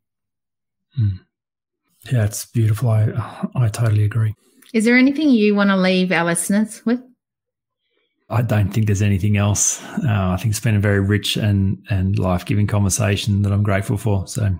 [0.98, 1.20] Mm.
[2.10, 2.90] Yeah, it's beautiful.
[2.90, 4.34] I I totally agree.
[4.72, 7.00] Is there anything you want to leave our listeners with?
[8.28, 9.82] I don't think there's anything else.
[10.04, 13.62] Uh, I think it's been a very rich and and life giving conversation that I'm
[13.62, 14.26] grateful for.
[14.26, 14.56] So,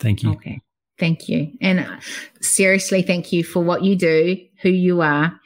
[0.00, 0.32] thank you.
[0.32, 0.60] Okay,
[0.98, 2.00] thank you, and uh,
[2.40, 5.38] seriously, thank you for what you do, who you are,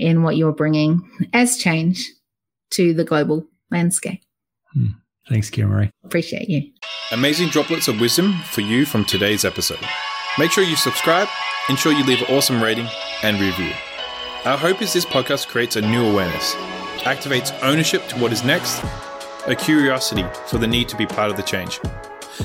[0.00, 1.02] and what you're bringing
[1.34, 2.10] as change
[2.70, 4.22] to the global landscape.
[4.72, 4.86] Hmm.
[5.28, 6.72] Thanks, Kira Appreciate you.
[7.12, 9.78] Amazing droplets of wisdom for you from today's episode.
[10.38, 11.28] Make sure you subscribe,
[11.68, 12.88] ensure you leave an awesome rating
[13.22, 13.70] and review.
[14.44, 16.54] Our hope is this podcast creates a new awareness,
[17.04, 18.82] activates ownership to what is next,
[19.46, 21.78] a curiosity for the need to be part of the change,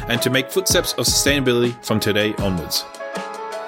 [0.08, 2.86] and to make footsteps of sustainability from today onwards.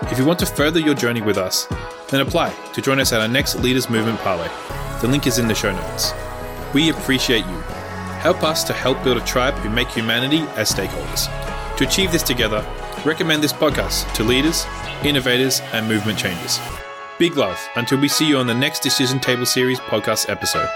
[0.03, 1.65] If you want to further your journey with us,
[2.09, 4.49] then apply to join us at our next Leaders Movement Parlay.
[5.01, 6.13] The link is in the show notes.
[6.73, 7.63] We appreciate you
[8.19, 11.27] Help us to help build a tribe who make humanity as stakeholders.
[11.77, 12.65] To achieve this together,
[13.05, 14.65] recommend this podcast to leaders,
[15.03, 16.59] innovators, and movement changers.
[17.17, 20.69] Big love until we see you on the next Decision Table Series podcast episode.